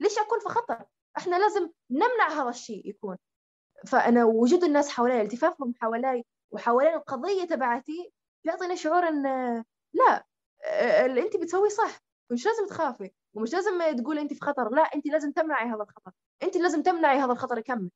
[0.00, 0.84] ليش أكون في خطر؟
[1.18, 3.16] إحنا لازم نمنع هذا الشيء يكون.
[3.86, 8.12] فأنا وجود الناس حوالي التفافهم حوالي وحوالين القضية تبعتي
[8.44, 9.22] بيعطيني شعور إن
[9.92, 10.26] لا
[11.04, 11.98] اللي انت بتسويه صح
[12.30, 16.12] مش لازم تخافي ومش لازم تقولي انت في خطر لا انت لازم تمنعي هذا الخطر
[16.42, 17.90] انت لازم تمنعي هذا الخطر يكمل.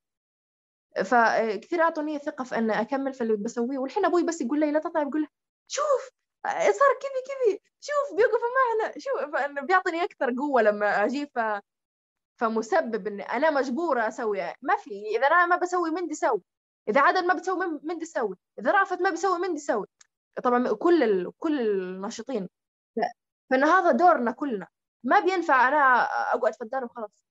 [1.05, 4.79] فكثير أعطوني ثقة في إن أكمل في اللي بسويه والحين أبوي بس يقول لي لا
[4.79, 5.27] تطلعي بقول له
[5.67, 6.09] شوف
[6.47, 11.39] صار كذي كذي شوف بيوقف معنا شوف بيعطيني أكثر قوة لما أجي ف
[12.39, 16.41] فمسبب إني أنا مجبورة أسوي ما في إذا أنا ما بسوي مين ده يسوي.
[16.89, 18.35] إذا عدن ما بتسوي مين ده يسوي.
[18.59, 19.85] إذا رأفت ما بيسوي مين ده يسوي.
[20.43, 21.31] طبعا كل ال...
[21.37, 22.49] كل الناشطين.
[23.49, 24.67] فإن هذا دورنا كلنا.
[25.03, 27.25] ما بينفع أنا أقعد في الدار وخلاص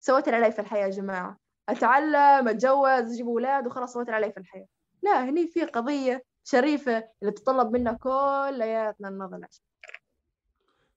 [0.00, 1.38] سويت اللي علي في الحياة يا جماعة.
[1.68, 4.66] أتعلم أتجوز أجيب أولاد وخلاص سويت اللي علي في الحياة.
[5.02, 9.08] لا هني في قضية شريفة اللي تتطلب منا كلياتنا
[9.48, 9.68] عشان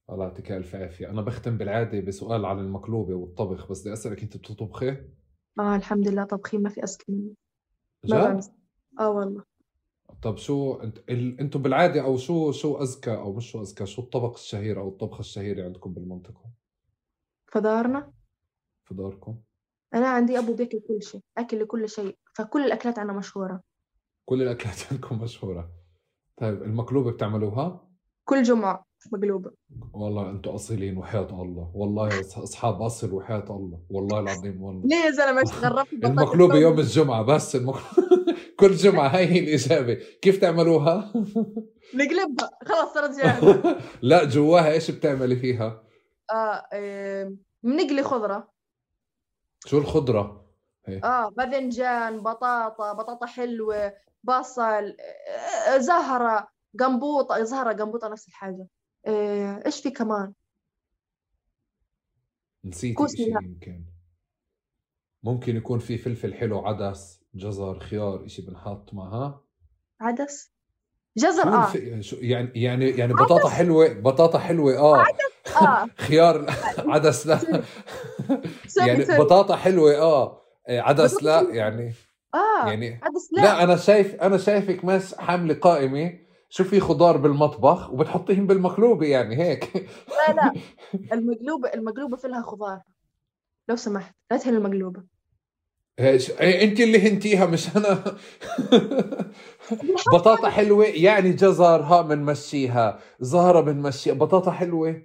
[0.10, 1.10] الله يعطيك ألف عافية.
[1.10, 4.90] أنا بختم بالعادة بسؤال عن المقلوبة والطبخ بس بدي أسألك أنت بتطبخي؟
[5.60, 7.34] آه الحمد لله طبخي ما في ما
[8.06, 8.42] جد
[9.00, 9.44] آه والله.
[10.22, 10.82] طب شو.
[11.10, 15.20] أنتم بالعادة أو شو شو اذكى أو مش شو أذكى شو الطبق الشهير أو الطبخة
[15.20, 16.44] الشهيرة عندكم بالمنطقة؟
[17.48, 18.12] فدارنا
[18.86, 19.38] في داركم
[19.94, 23.62] أنا عندي أبو بياكل كل شيء أكل لكل شيء فكل الأكلات عنا مشهورة.
[24.26, 25.72] كل الأكلات عندكم مشهورة.
[26.38, 27.91] طيب المقلوبة بتعملوها؟
[28.26, 29.52] كل جمعة مقلوبه
[29.94, 31.72] والله أنتم أصيلين وحياة الله.
[31.74, 33.80] والله أصحاب أصل وحياة الله.
[33.90, 34.88] والله العظيم والله.
[34.88, 39.08] ليه يا زلمة؟ إيش غرفت بطاطس المقلوبة لون؟ يوم الجمعة بس المقلوبة كل جمعة.
[39.08, 39.94] هاي هي الإجابة.
[40.22, 41.14] كيف تعملوها؟
[41.96, 43.78] نقلبها خلاص صارت جاهزة.
[44.02, 45.84] لا جواها إيش بتعملي فيها؟
[46.32, 48.52] آه إيه، بنقلي خضرة.
[49.66, 50.46] شو الخضرة؟
[50.86, 51.02] هي.
[51.04, 53.94] آه باذنجان بطاطا بطاطا حلوة
[54.24, 54.96] بصل
[55.74, 56.48] آه، زهرة.
[56.80, 58.68] قنبوطه زهره قنبوطه نفس الحاجة.
[59.08, 60.34] إيه، إيش في كمان؟
[62.68, 63.40] إشي لا.
[63.44, 63.86] يمكن.
[65.24, 69.42] ممكن يكون في فلفل حلو عدس جزر خيار إشي بنحط معها.
[70.00, 70.52] عدس؟
[71.18, 72.02] جزر آه.
[72.02, 75.06] شو يعني يعني يعني بطاطا حلوة بطاطا حلوة آه.
[75.62, 75.88] آه.
[75.98, 76.46] خيار
[76.78, 77.40] عدس لا.
[78.88, 80.42] يعني بطاطا حلوة آه.
[80.70, 81.56] عدس بطاطا لا.
[81.56, 81.94] يعني
[82.34, 86.31] آه يعني عدس لا, لا, لا أنا شايف أنا شايفك ماس حامله قائمة.
[86.54, 90.54] شو في خضار بالمطبخ وبتحطيهم بالمقلوبة يعني هيك؟ لا لا.
[91.14, 92.82] المقلوبة المقلوبة في لها خضار.
[93.70, 95.04] لو سمحت لا تهل المقلوبة.
[96.02, 98.04] إيش- إيه، أنت اللي هنتيها مش أنا.
[100.14, 105.02] بطاطا حلوة يعني جزر ها بنمشيها زهرة بنمشيها بطاطا حلوة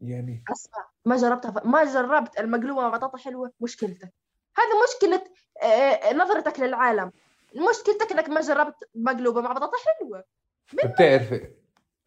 [0.00, 0.44] يعني.
[0.52, 1.66] أسمع ما جربتها ف...
[1.66, 4.12] ما جربت المقلوبة مع بطاطا حلوة مشكلتك.
[4.56, 5.24] هذه مشكلة
[5.62, 7.12] آه، نظرتك للعالم.
[7.70, 10.24] مشكلتك إنك ما جربت مقلوبة مع بطاطا حلوة.
[10.84, 11.50] بتعرفي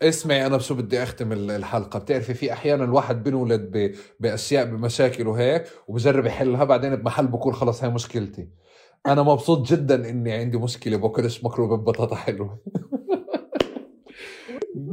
[0.01, 1.99] اسمعي أنا بشو بدي أختم ال- الحلقة.
[1.99, 3.95] بتعرفي في أحيانا الواحد بنولد ب...
[4.19, 6.63] بأشياء بمشاكل وهيك وبجرب يحلها.
[6.63, 8.49] بعدين بمحل بقول خلص هاي مشكلتي.
[9.05, 12.59] أنا مبسوط جدا إني عندي مشكلة باكلش مقلوبه ببطاطا حلوة.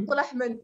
[0.09, 0.61] طلع منه؟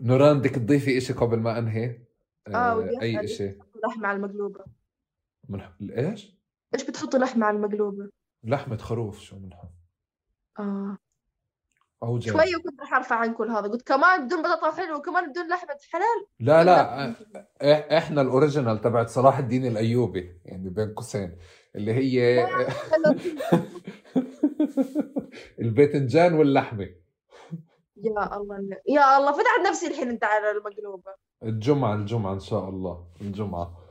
[0.00, 2.00] نوران بدك تضيفي إشي قبل ما أنهي؟
[2.48, 4.64] آه ودي أي بتحطوا لحمة على المقلوبة.
[5.48, 5.60] من...
[5.90, 6.36] إيش؟
[6.74, 8.08] إيش بتحطوا لحمة على المقلوبة؟
[8.44, 9.70] لحمة خروف شو بنحط
[10.58, 10.98] آه.
[12.02, 13.68] أو دجاج شوي وكنت رح أرفع عن كل هذا.
[13.68, 16.26] قلت كمان بدون بطاطا حلوة وكمان بدون لحمة حلال.
[16.40, 17.14] لا لا
[17.98, 21.36] إحنا الأوريجينال تبعت صلاح الدين الأيوبي يعني بين قوسين
[21.76, 22.46] اللي هي
[25.60, 26.88] الباذنجان واللحمة.
[27.96, 28.56] يا الله
[28.88, 31.14] يا الله فتحت نفسي الحين أنت على المقلوبة.
[31.42, 33.82] الجمعة الجمعة إن شاء الله الجمعة.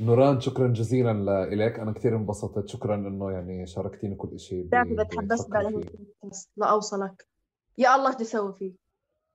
[0.00, 5.06] نوران شكرا جزيلا لك أنا كثير انبسطت شكرا إنه يعني شاركتيني كل شيء بتعرف اذا
[5.48, 5.84] بعد
[6.56, 7.27] لا أوصلك.
[7.78, 8.72] يا الله إيش بدي أسوي فيه؟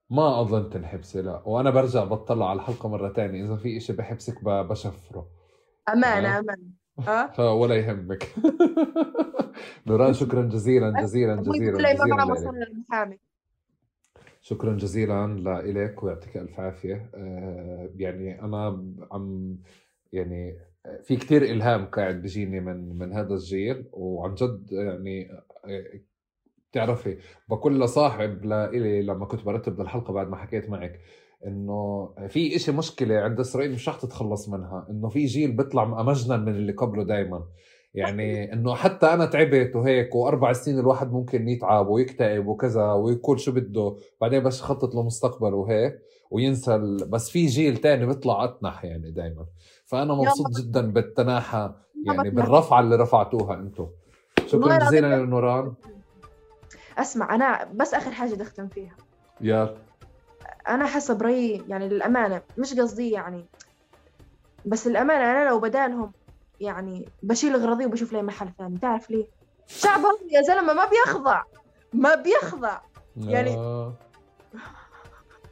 [0.09, 1.41] ما أظن تنحبسي لا.
[1.45, 3.43] وأنا برجع بطلع على الحلقة مرة تانية.
[3.45, 5.27] إذا في إشي بحبسك بشفره.
[5.89, 6.39] أمانة.
[6.39, 6.71] أمانة.
[6.99, 8.33] ها؟ فولا يهمك.
[9.87, 13.17] نوران شكرا جزيلا جزيلا جزيلا جزيلا
[14.41, 17.09] شكرا جزيلا لإلك ويعطيك ألف عافية.
[17.15, 19.57] آه، يعني أنا عم
[20.13, 20.59] يعني
[21.03, 23.85] في كتير إلهام قاعد بيجيني من من هذا الجيل.
[23.91, 25.31] وعن جد يعني
[25.65, 25.83] آه،
[26.73, 27.17] بتعرفي
[27.49, 30.99] بقول لصاحب لإلي لما كنت برتب للحلقة بعد ما حكيت معك
[31.45, 36.39] إنه في إشي مشكلة عند إسرائيل مش رح تتخلص منها إنه في جيل بيطلع مجنن
[36.39, 37.43] من اللي قبله دايما
[37.93, 43.51] يعني إنه حتى أنا تعبت وهيك وأربع سنين الواحد ممكن يتعب ويكتئب وكذا ويقول شو
[43.51, 45.99] بده بعدين بس يخطط لمستقبله وهيك
[46.31, 46.77] وينسى.
[47.09, 49.45] بس في جيل تاني بيطلع أتنح يعني دائما
[49.85, 51.75] فأنا مبسوط جدا بالتناحة
[52.07, 52.45] يعني بتنح.
[52.45, 53.87] بالرفعة اللي رفعتوها أنتم
[54.47, 55.75] شكرا جزيلا العظيم.
[56.97, 58.95] أسمع أنا بس آخر حاجة بدي أختم فيها.
[59.41, 59.77] يا.
[60.67, 63.45] أنا حسب رايي يعني للأمانة مش قصدي يعني
[64.65, 66.11] بس الامانه أنا لو بدالهم
[66.59, 68.77] يعني بشيل أغراضي وبشوف لي محل ثاني.
[68.77, 69.25] تعرف ليه؟
[69.67, 71.43] شعبهم يا زلمة ما بيخضع
[71.93, 72.79] ما بيخضع.
[73.17, 73.93] يعني- آه.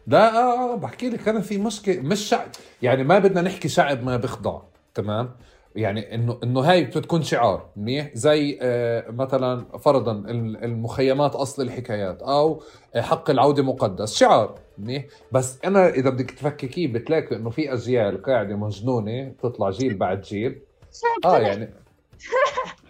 [0.07, 2.47] لا آه آه بحكي لك أنا في مشكلة مش شعب
[2.81, 4.61] يعني ما بدنا نحكي شعب ما بيخضع
[4.93, 5.35] تمام؟
[5.75, 8.09] يعني انه إنه هاي بتكون شعار منيح.
[8.13, 12.61] زي آه مثلا فرضا ال- المخيمات أصل الحكايات أو
[12.95, 14.15] آه، حق العودة مقدس.
[14.15, 15.05] شعار منيح.
[15.31, 20.59] بس أنا إذا بدك تفككيه بتلاقي إنه في أجيال قاعدة مجنونة تطلع جيل بعد جيل.
[21.25, 21.39] آه.
[21.39, 21.69] يعني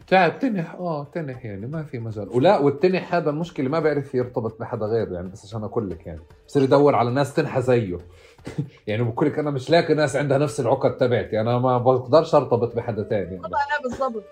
[0.07, 0.75] تعب تنح.
[0.75, 2.29] آه تنح يعني ما في مجال.
[2.29, 6.19] ولا والتنح هذا المشكلة ما بيعرف يرتبط بحدا غيره يعني بس عشان أقول لك يعني.
[6.47, 7.97] بصير يدور على ناس تنحى زيه.
[8.87, 11.41] يعني بقول لك أنا مش لاقي ناس عندها نفس العقد تبعتي.
[11.41, 13.41] أنا ما بقدرش أرتبط بحدا ثاني يعني.
[13.41, 14.23] لا بالضبط.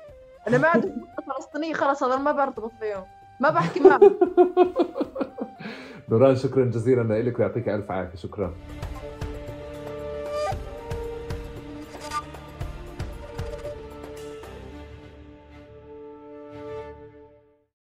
[0.47, 0.93] أنا ما عندي
[1.35, 3.03] فلسطينيه خلص هذا ما برتبط فيهم.
[3.39, 4.15] ما بحكي معهم
[6.09, 8.17] نوران شكرا جزيلا لك ويعطيك ألف عافية.
[8.17, 8.53] شكرا.